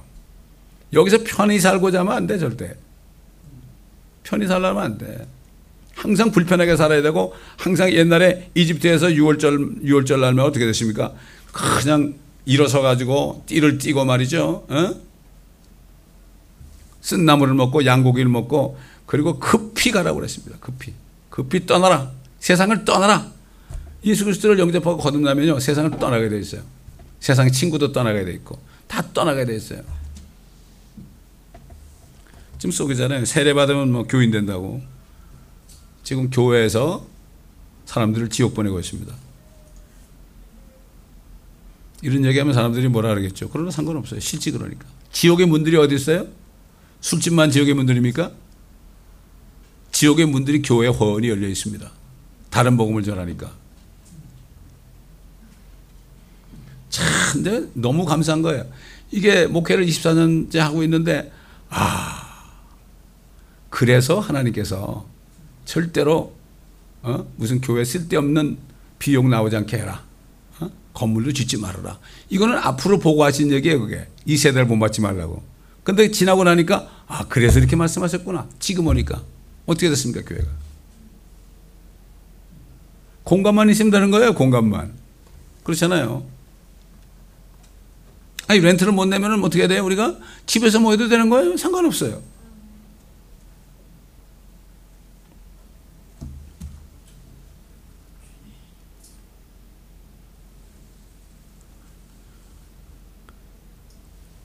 여기서 0.95 1.19
편히 1.25 1.59
살고자 1.59 1.99
하면 1.99 2.13
안 2.13 2.25
돼, 2.25 2.39
절대. 2.39 2.75
편히 4.23 4.47
살려면 4.47 4.83
안 4.83 4.97
돼. 4.97 5.27
항상 5.93 6.31
불편하게 6.31 6.75
살아야 6.75 7.01
되고 7.01 7.33
항상 7.57 7.91
옛날에 7.91 8.49
이집트에서 8.53 9.07
6월절 9.07 9.83
6월절 9.83 10.19
날면 10.19 10.45
어떻게 10.45 10.65
됐습니까? 10.65 11.13
그냥 11.51 12.15
일어서 12.45 12.81
가지고 12.81 13.43
띠를 13.45 13.77
띠고 13.77 14.03
말이죠. 14.05 14.65
어? 14.67 14.95
쓴 17.01 17.25
나무를 17.25 17.53
먹고 17.53 17.85
양고기를 17.85 18.29
먹고 18.29 18.77
그리고 19.05 19.39
급히 19.39 19.91
가라고 19.91 20.17
그랬습니다. 20.17 20.57
급히. 20.59 20.93
급히 21.29 21.65
떠나라. 21.65 22.11
세상을 22.39 22.83
떠나라. 22.83 23.31
예수 24.05 24.25
그리스도를 24.25 24.59
영접하고 24.59 24.97
거듭나면요. 24.97 25.59
세상을 25.59 25.91
떠나게 25.91 26.29
돼 26.29 26.39
있어요. 26.39 26.61
세상 27.19 27.51
친구도 27.51 27.91
떠나게 27.91 28.25
돼 28.25 28.31
있고 28.33 28.59
다 28.87 29.03
떠나게 29.13 29.45
돼 29.45 29.55
있어요. 29.55 29.81
지금 32.65 32.71
속이잖아요. 32.71 33.25
세례 33.25 33.53
받으면 33.53 33.91
뭐 33.91 34.03
교인 34.03 34.31
된다고. 34.31 34.81
지금 36.03 36.31
교회에서 36.31 37.05
사람들을 37.85 38.29
지옥 38.29 38.55
보내고 38.55 38.79
있습니다. 38.79 39.13
이런 42.01 42.25
얘기하면 42.25 42.55
사람들이 42.55 42.87
뭐라 42.87 43.09
그러겠죠. 43.09 43.49
그러나 43.49 43.69
상관없어요. 43.69 44.19
실제 44.19 44.49
그러니까. 44.49 44.85
지옥의 45.11 45.45
문들이 45.45 45.77
어디 45.77 45.93
있어요? 45.93 46.27
술집만 47.01 47.51
지옥의 47.51 47.75
문들입니까? 47.75 48.31
지옥의 49.91 50.25
문들이 50.25 50.63
교회 50.63 50.87
허언이 50.87 51.29
열려 51.29 51.47
있습니다. 51.47 51.91
다른 52.49 52.77
복음을 52.77 53.03
전하니까. 53.03 53.51
참, 56.89 57.05
근데 57.33 57.69
너무 57.73 58.05
감사한 58.05 58.41
거예요. 58.41 58.65
이게 59.11 59.45
목회를 59.45 59.85
24년째 59.85 60.57
하고 60.57 60.81
있는데, 60.83 61.31
아, 61.69 62.24
그래서 63.75 64.21
하나님께서 64.21 65.05
절대로 65.65 66.33
어? 67.01 67.27
무슨 67.35 67.59
교회 67.59 67.83
쓸데없는 67.83 68.57
비용 68.99 69.29
나오지 69.29 69.53
않게 69.57 69.75
해라. 69.75 70.01
어? 70.61 70.71
건물도 70.93 71.33
짓지 71.33 71.57
말아라. 71.57 71.99
이거는 72.29 72.57
앞으로 72.57 72.99
보고 72.99 73.25
하신 73.25 73.51
얘기예요, 73.51 73.81
그게. 73.81 74.07
이 74.25 74.37
세대를 74.37 74.69
본받지 74.69 75.01
말라고. 75.01 75.43
근데 75.83 76.09
지나고 76.09 76.45
나니까 76.45 76.89
아, 77.05 77.25
그래서 77.27 77.59
이렇게 77.59 77.75
말씀하셨구나. 77.75 78.47
지금 78.59 78.87
오니까 78.87 79.21
어떻게 79.65 79.89
됐습니까, 79.89 80.21
교회가? 80.21 80.47
공간만 83.25 83.69
있으면 83.71 83.91
되는 83.91 84.09
거예요, 84.09 84.35
공간만. 84.35 84.93
그렇잖아요. 85.63 86.25
아니, 88.47 88.61
렌트를 88.61 88.93
못 88.93 89.05
내면 89.07 89.43
어떻게 89.43 89.63
해야 89.63 89.67
돼요, 89.67 89.83
우리가? 89.83 90.15
집에서 90.45 90.79
뭐 90.79 90.91
해도 90.91 91.09
되는 91.09 91.29
거예요? 91.29 91.57
상관없어요. 91.57 92.35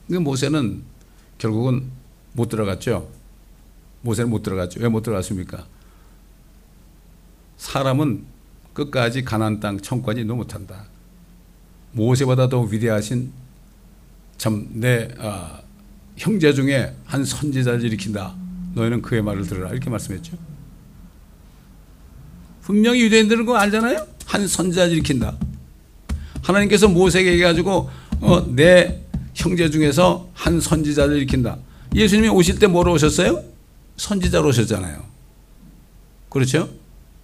모세는 0.19 0.83
결국은 1.37 1.85
못 2.33 2.49
들어갔죠. 2.49 3.09
모세는 4.01 4.29
못 4.29 4.41
들어갔죠. 4.43 4.79
왜 4.81 4.89
못 4.89 5.01
들어갔습니까? 5.03 5.65
사람은 7.57 8.23
끝까지 8.73 9.23
가난 9.23 9.59
땅 9.59 9.79
천까지 9.79 10.23
너 10.23 10.35
못한다. 10.35 10.85
모세보다 11.91 12.49
더 12.49 12.61
위대하신 12.61 13.31
참내 14.37 15.09
아, 15.19 15.61
형제 16.17 16.53
중에 16.53 16.95
한 17.05 17.23
선지자를 17.23 17.83
일으킨다. 17.83 18.33
너희는 18.73 19.01
그의 19.01 19.21
말을 19.21 19.45
들으라. 19.45 19.69
이렇게 19.71 19.89
말씀했죠. 19.89 20.37
분명히 22.61 23.01
유대인들은 23.01 23.45
그거 23.45 23.57
알잖아요. 23.57 24.07
한 24.25 24.47
선지자를 24.47 24.93
일으킨다. 24.93 25.37
하나님께서 26.41 26.87
모세에게 26.87 27.31
얘기해가지고 27.33 27.89
어, 28.21 28.55
내 28.55 29.03
형제 29.33 29.69
중에서 29.69 30.29
한 30.33 30.59
선지자를 30.59 31.17
일으킨다. 31.17 31.57
예수님이 31.95 32.29
오실 32.29 32.59
때 32.59 32.67
뭐로 32.67 32.93
오셨어요? 32.93 33.43
선지자로 33.97 34.49
오셨잖아요. 34.49 35.03
그렇죠? 36.29 36.69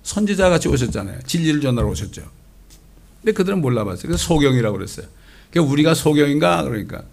선지자 0.03 0.49
같이 0.49 0.67
오셨잖아요. 0.67 1.21
진리를 1.25 1.61
전하러 1.61 1.87
오셨죠. 1.89 2.23
근데 3.21 3.31
그들은 3.33 3.61
몰라봤어요. 3.61 4.03
그래서 4.03 4.17
소경이라고 4.17 4.77
그랬어요. 4.77 5.07
그러니까 5.49 5.71
우리가 5.71 5.93
소경인가? 5.93 6.63
그러니까. 6.63 7.03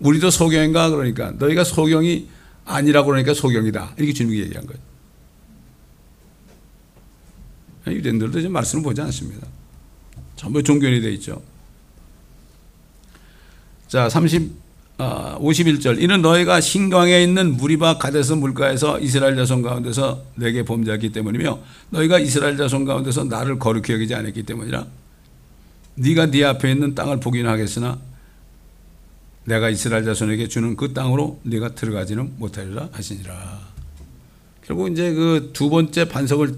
우리도 0.00 0.30
소경인가? 0.30 0.90
그러니까. 0.90 1.32
너희가 1.38 1.64
소경이 1.64 2.28
아니라고 2.64 3.08
그러니까 3.08 3.34
소경이다. 3.34 3.94
이렇게 3.96 4.12
주님이 4.12 4.40
얘기한 4.40 4.66
거예요. 4.66 4.80
유대인들도 7.86 8.38
이제 8.38 8.48
말씀을 8.48 8.84
보지 8.84 9.00
않습니다. 9.00 9.46
전부 10.36 10.62
종교인이 10.62 11.00
되어 11.00 11.10
있죠. 11.12 11.42
자, 13.92 14.08
30, 14.08 14.52
아, 14.96 15.36
51절. 15.38 16.00
이는 16.00 16.22
너희가 16.22 16.62
신광에 16.62 17.22
있는 17.22 17.58
무리바 17.58 17.98
가데스 17.98 18.32
물가에서 18.32 18.98
이스라엘 18.98 19.36
자손 19.36 19.60
가운데서 19.60 20.22
내게 20.36 20.64
범죄했기 20.64 21.12
때문이며 21.12 21.58
너희가 21.90 22.18
이스라엘 22.18 22.56
자손 22.56 22.86
가운데서 22.86 23.24
나를 23.24 23.58
거룩히 23.58 23.92
여기지 23.92 24.14
않았기 24.14 24.44
때문이라 24.44 24.86
네가 25.96 26.30
네 26.30 26.42
앞에 26.42 26.72
있는 26.72 26.94
땅을 26.94 27.20
보기는 27.20 27.50
하겠으나 27.50 27.98
내가 29.44 29.68
이스라엘 29.68 30.06
자손에게 30.06 30.48
주는 30.48 30.74
그 30.74 30.94
땅으로 30.94 31.40
네가 31.42 31.74
들어가지는 31.74 32.32
못하리라 32.38 32.88
하시니라. 32.92 33.60
결국 34.64 34.90
이제 34.90 35.12
그 35.12 35.50
두 35.52 35.68
번째 35.68 36.08
반석을 36.08 36.56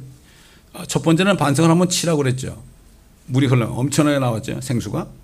아, 0.72 0.86
첫 0.86 1.02
번째는 1.02 1.36
반석을 1.36 1.68
한번 1.68 1.88
치라고 1.88 2.18
그랬죠. 2.18 2.62
물이 3.26 3.48
흘러 3.48 3.66
엄청나게 3.72 4.20
나왔죠. 4.20 4.60
생수가. 4.60 5.23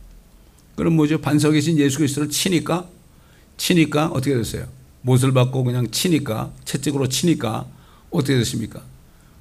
그럼 0.80 0.94
뭐죠? 0.96 1.20
반석이신 1.20 1.76
예수 1.76 1.98
그리스도를 1.98 2.30
치니까 2.30 2.88
치니까 3.58 4.06
어떻게 4.06 4.34
됐어요? 4.34 4.64
못을 5.02 5.30
받고 5.34 5.62
그냥 5.62 5.90
치니까 5.90 6.52
채찍으로 6.64 7.06
치니까 7.06 7.66
어떻게 8.08 8.38
됐습니까? 8.38 8.80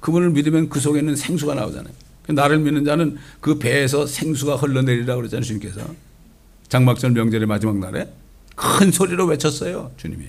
그분을 0.00 0.32
믿으면 0.32 0.68
그 0.68 0.80
속에는 0.80 1.16
생수가 1.16 1.54
나오잖아요. 1.54 1.94
나를 2.28 2.58
믿는 2.58 2.84
자는 2.84 3.16
그 3.40 3.58
배에서 3.58 4.06
생수가 4.06 4.56
흘러내리라 4.56 5.16
그러잖아요. 5.16 5.42
주님께서. 5.42 5.80
장막절 6.68 7.12
명절의 7.12 7.46
마지막 7.48 7.78
날에 7.78 8.12
큰 8.54 8.92
소리로 8.92 9.24
외쳤어요. 9.24 9.92
주님이. 9.96 10.26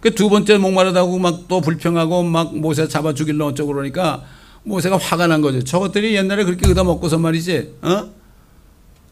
그 0.00 0.10
두 0.10 0.28
번째 0.28 0.58
목마르다고 0.58 1.20
막 1.20 1.46
또 1.46 1.60
불평하고 1.60 2.24
막 2.24 2.56
모세 2.58 2.88
잡아 2.88 3.14
죽일러 3.14 3.46
어쩌고 3.46 3.72
그러니까 3.72 4.24
모세가 4.64 4.96
화가 4.96 5.26
난 5.26 5.40
거죠. 5.40 5.62
저것들이 5.62 6.14
옛날에 6.14 6.44
그렇게 6.44 6.68
의다 6.68 6.84
먹고서 6.84 7.18
말이지, 7.18 7.74
어? 7.82 8.10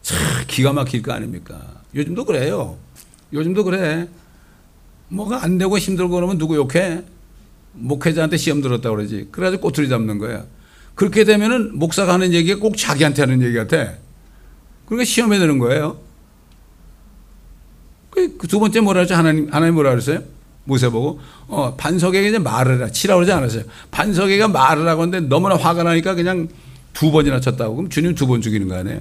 참 0.01 0.17
기가 0.47 0.73
막힐 0.73 1.01
거 1.01 1.11
아닙니까? 1.13 1.59
요즘도 1.93 2.25
그래요. 2.25 2.77
요즘도 3.33 3.63
그래. 3.65 4.07
뭐가 5.09 5.43
안 5.43 5.57
되고 5.57 5.77
힘들고 5.77 6.15
그러면 6.15 6.37
누구 6.37 6.55
욕해? 6.55 7.03
목회자한테 7.73 8.37
시험 8.37 8.61
들었다고 8.61 8.95
그러지. 8.95 9.27
그래가지고 9.31 9.61
꼬투리 9.61 9.89
잡는 9.89 10.17
거야. 10.17 10.45
그렇게 10.95 11.23
되면은 11.23 11.77
목사가 11.77 12.13
하는 12.13 12.33
얘기가 12.33 12.59
꼭 12.59 12.77
자기한테 12.77 13.21
하는 13.21 13.41
얘기 13.41 13.55
같아. 13.55 13.93
그러니까 14.85 15.05
시험에 15.05 15.37
드는 15.39 15.57
거예요. 15.59 15.99
그 18.11 18.47
두 18.47 18.59
번째 18.59 18.81
뭐라 18.81 18.99
그랬죠? 18.99 19.15
하나님, 19.15 19.47
하나님 19.51 19.73
뭐라 19.75 19.89
그랬어요? 19.91 20.21
모세 20.63 20.89
보고, 20.89 21.19
어, 21.47 21.75
반석에게 21.75 22.29
이제 22.29 22.37
말을 22.39 22.75
해라. 22.75 22.89
치라고 22.91 23.19
그러지 23.19 23.31
않았어요. 23.31 23.63
반석에가 23.91 24.47
말을 24.47 24.87
하고 24.87 25.03
있는데 25.05 25.27
너무나 25.27 25.55
화가 25.55 25.83
나니까 25.83 26.13
그냥 26.15 26.47
두 26.93 27.11
번이나 27.11 27.39
쳤다고. 27.39 27.75
그럼 27.75 27.89
주님 27.89 28.15
두 28.15 28.27
번 28.27 28.41
죽이는 28.41 28.67
거 28.67 28.75
아니에요. 28.75 28.99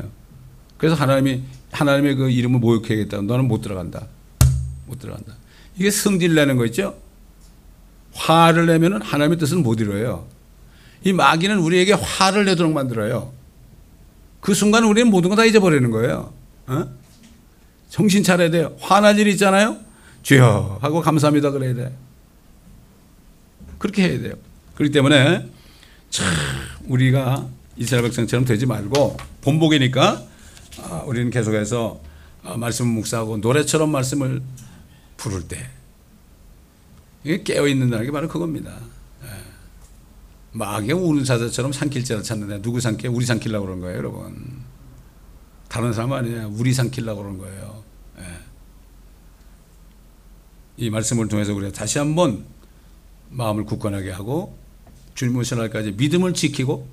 그래서 0.78 0.94
하나님이, 0.94 1.42
하나님의 1.72 2.14
그 2.16 2.30
이름을 2.30 2.61
모욕해야겠다. 2.61 3.20
너는 3.22 3.46
못 3.46 3.61
들어간다. 3.61 4.06
못 4.86 4.98
들어간다. 4.98 5.34
이게 5.76 5.90
성질 5.90 6.34
내는 6.34 6.56
거 6.56 6.64
있죠? 6.66 6.96
화를 8.14 8.66
내면은 8.66 9.02
하나님의 9.02 9.38
뜻은 9.38 9.62
못 9.62 9.80
이뤄요. 9.80 10.26
이 11.04 11.12
마귀는 11.12 11.58
우리에게 11.58 11.92
화를 11.92 12.44
내도록 12.46 12.72
만들어요. 12.72 13.32
그 14.40 14.54
순간 14.54 14.84
우리는 14.84 15.11
모든 15.11 15.30
거 15.30 15.36
다 15.36 15.44
잊어버리는 15.44 15.90
거예요. 15.90 16.32
어? 16.66 16.86
정신 17.88 18.22
차려야 18.22 18.50
돼요. 18.50 18.72
화날 18.80 19.18
일 19.18 19.28
있잖아요? 19.28 19.76
주여 20.22 20.78
하고 20.80 21.00
감사합니다 21.00 21.50
그래야 21.50 21.74
돼. 21.74 21.96
그렇게 23.78 24.08
해야 24.08 24.20
돼요. 24.20 24.34
그렇기 24.74 24.92
때문에 24.92 25.48
참 26.10 26.26
우리가 26.86 27.48
이스라엘 27.76 28.04
백성처럼 28.04 28.44
되지 28.44 28.66
말고 28.66 29.16
본복이니까 29.40 30.22
아, 30.82 31.02
우리는 31.06 31.30
계속해서 31.30 32.00
아, 32.42 32.56
말씀을 32.56 32.92
묵상하고 32.92 33.38
노래처럼 33.38 33.90
말씀을 33.90 34.42
부를 35.16 35.42
때 35.46 35.68
깨어 37.24 37.66
있는다는 37.68 38.06
게 38.06 38.12
바로 38.12 38.28
그겁니다. 38.28 38.78
예. 39.24 39.28
마귀 40.52 40.92
우는 40.92 41.24
사자처럼 41.24 41.72
산길자를 41.72 42.22
찾는데 42.22 42.62
누구 42.62 42.80
산길? 42.80 43.10
우리 43.10 43.26
산길라고 43.26 43.66
그런 43.66 43.80
거예요, 43.80 43.98
여러분. 43.98 44.62
다른 45.68 45.92
사람 45.92 46.12
아니냐? 46.12 46.48
우리 46.48 46.72
산길라고 46.72 47.22
그런 47.22 47.38
거예요. 47.38 47.84
예. 48.20 48.24
이 50.80 50.88
말씀을 50.88 51.28
통해서 51.28 51.54
우리가 51.54 51.72
다시 51.72 51.98
한번 51.98 52.44
마음을 53.28 53.64
굳건하게 53.64 54.10
하고 54.10 54.58
주님 55.14 55.36
오실 55.36 55.58
날까지 55.58 55.92
믿음을 55.92 56.32
지키고 56.32 56.88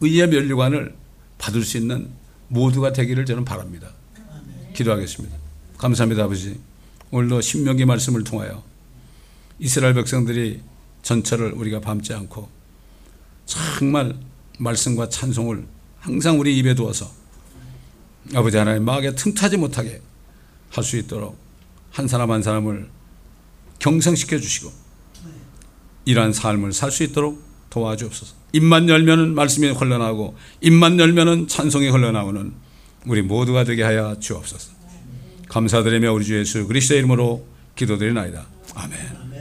의의 0.00 0.28
면류관을 0.28 0.94
받을 1.38 1.62
수 1.62 1.78
있는 1.78 2.10
모두가 2.48 2.92
되기를 2.92 3.24
저는 3.24 3.44
바랍니다. 3.44 3.92
기도하겠습니다. 4.74 5.36
감사합니다, 5.78 6.24
아버지. 6.24 6.58
오늘도 7.12 7.40
신명기 7.40 7.84
말씀을 7.84 8.24
통하여 8.24 8.64
이스라엘 9.60 9.94
백성들이 9.94 10.60
전철을 11.02 11.52
우리가 11.52 11.80
밟지 11.80 12.12
않고 12.14 12.48
정말 13.46 14.16
말씀과 14.58 15.08
찬송을 15.08 15.64
항상 16.00 16.40
우리 16.40 16.58
입에 16.58 16.74
두어서 16.74 17.08
아버지 18.34 18.56
하나님 18.56 18.84
마음에 18.84 19.14
틈타지 19.14 19.58
못하게 19.58 20.00
할 20.70 20.82
수 20.82 20.96
있도록 20.96 21.36
한 21.90 22.08
사람 22.08 22.30
한 22.32 22.42
사람을 22.42 22.88
경성시켜 23.82 24.38
주시고 24.38 24.72
이러한 26.04 26.32
삶을 26.32 26.72
살 26.72 26.90
수 26.90 27.02
있도록 27.02 27.42
도와주옵소서. 27.70 28.34
입만 28.52 28.88
열면은 28.88 29.34
말씀이 29.34 29.68
흘러나오고 29.68 30.36
입만 30.60 30.98
열면은 30.98 31.48
찬송이 31.48 31.88
흘러나오는 31.88 32.52
우리 33.06 33.22
모두가 33.22 33.64
되게 33.64 33.82
하여 33.82 34.16
주옵소서. 34.20 34.72
감사드리며 35.48 36.12
우리 36.12 36.24
주 36.24 36.38
예수 36.38 36.66
그리스도의 36.66 36.98
이름으로 37.00 37.44
기도드리나이다. 37.76 38.46
아멘. 38.74 39.31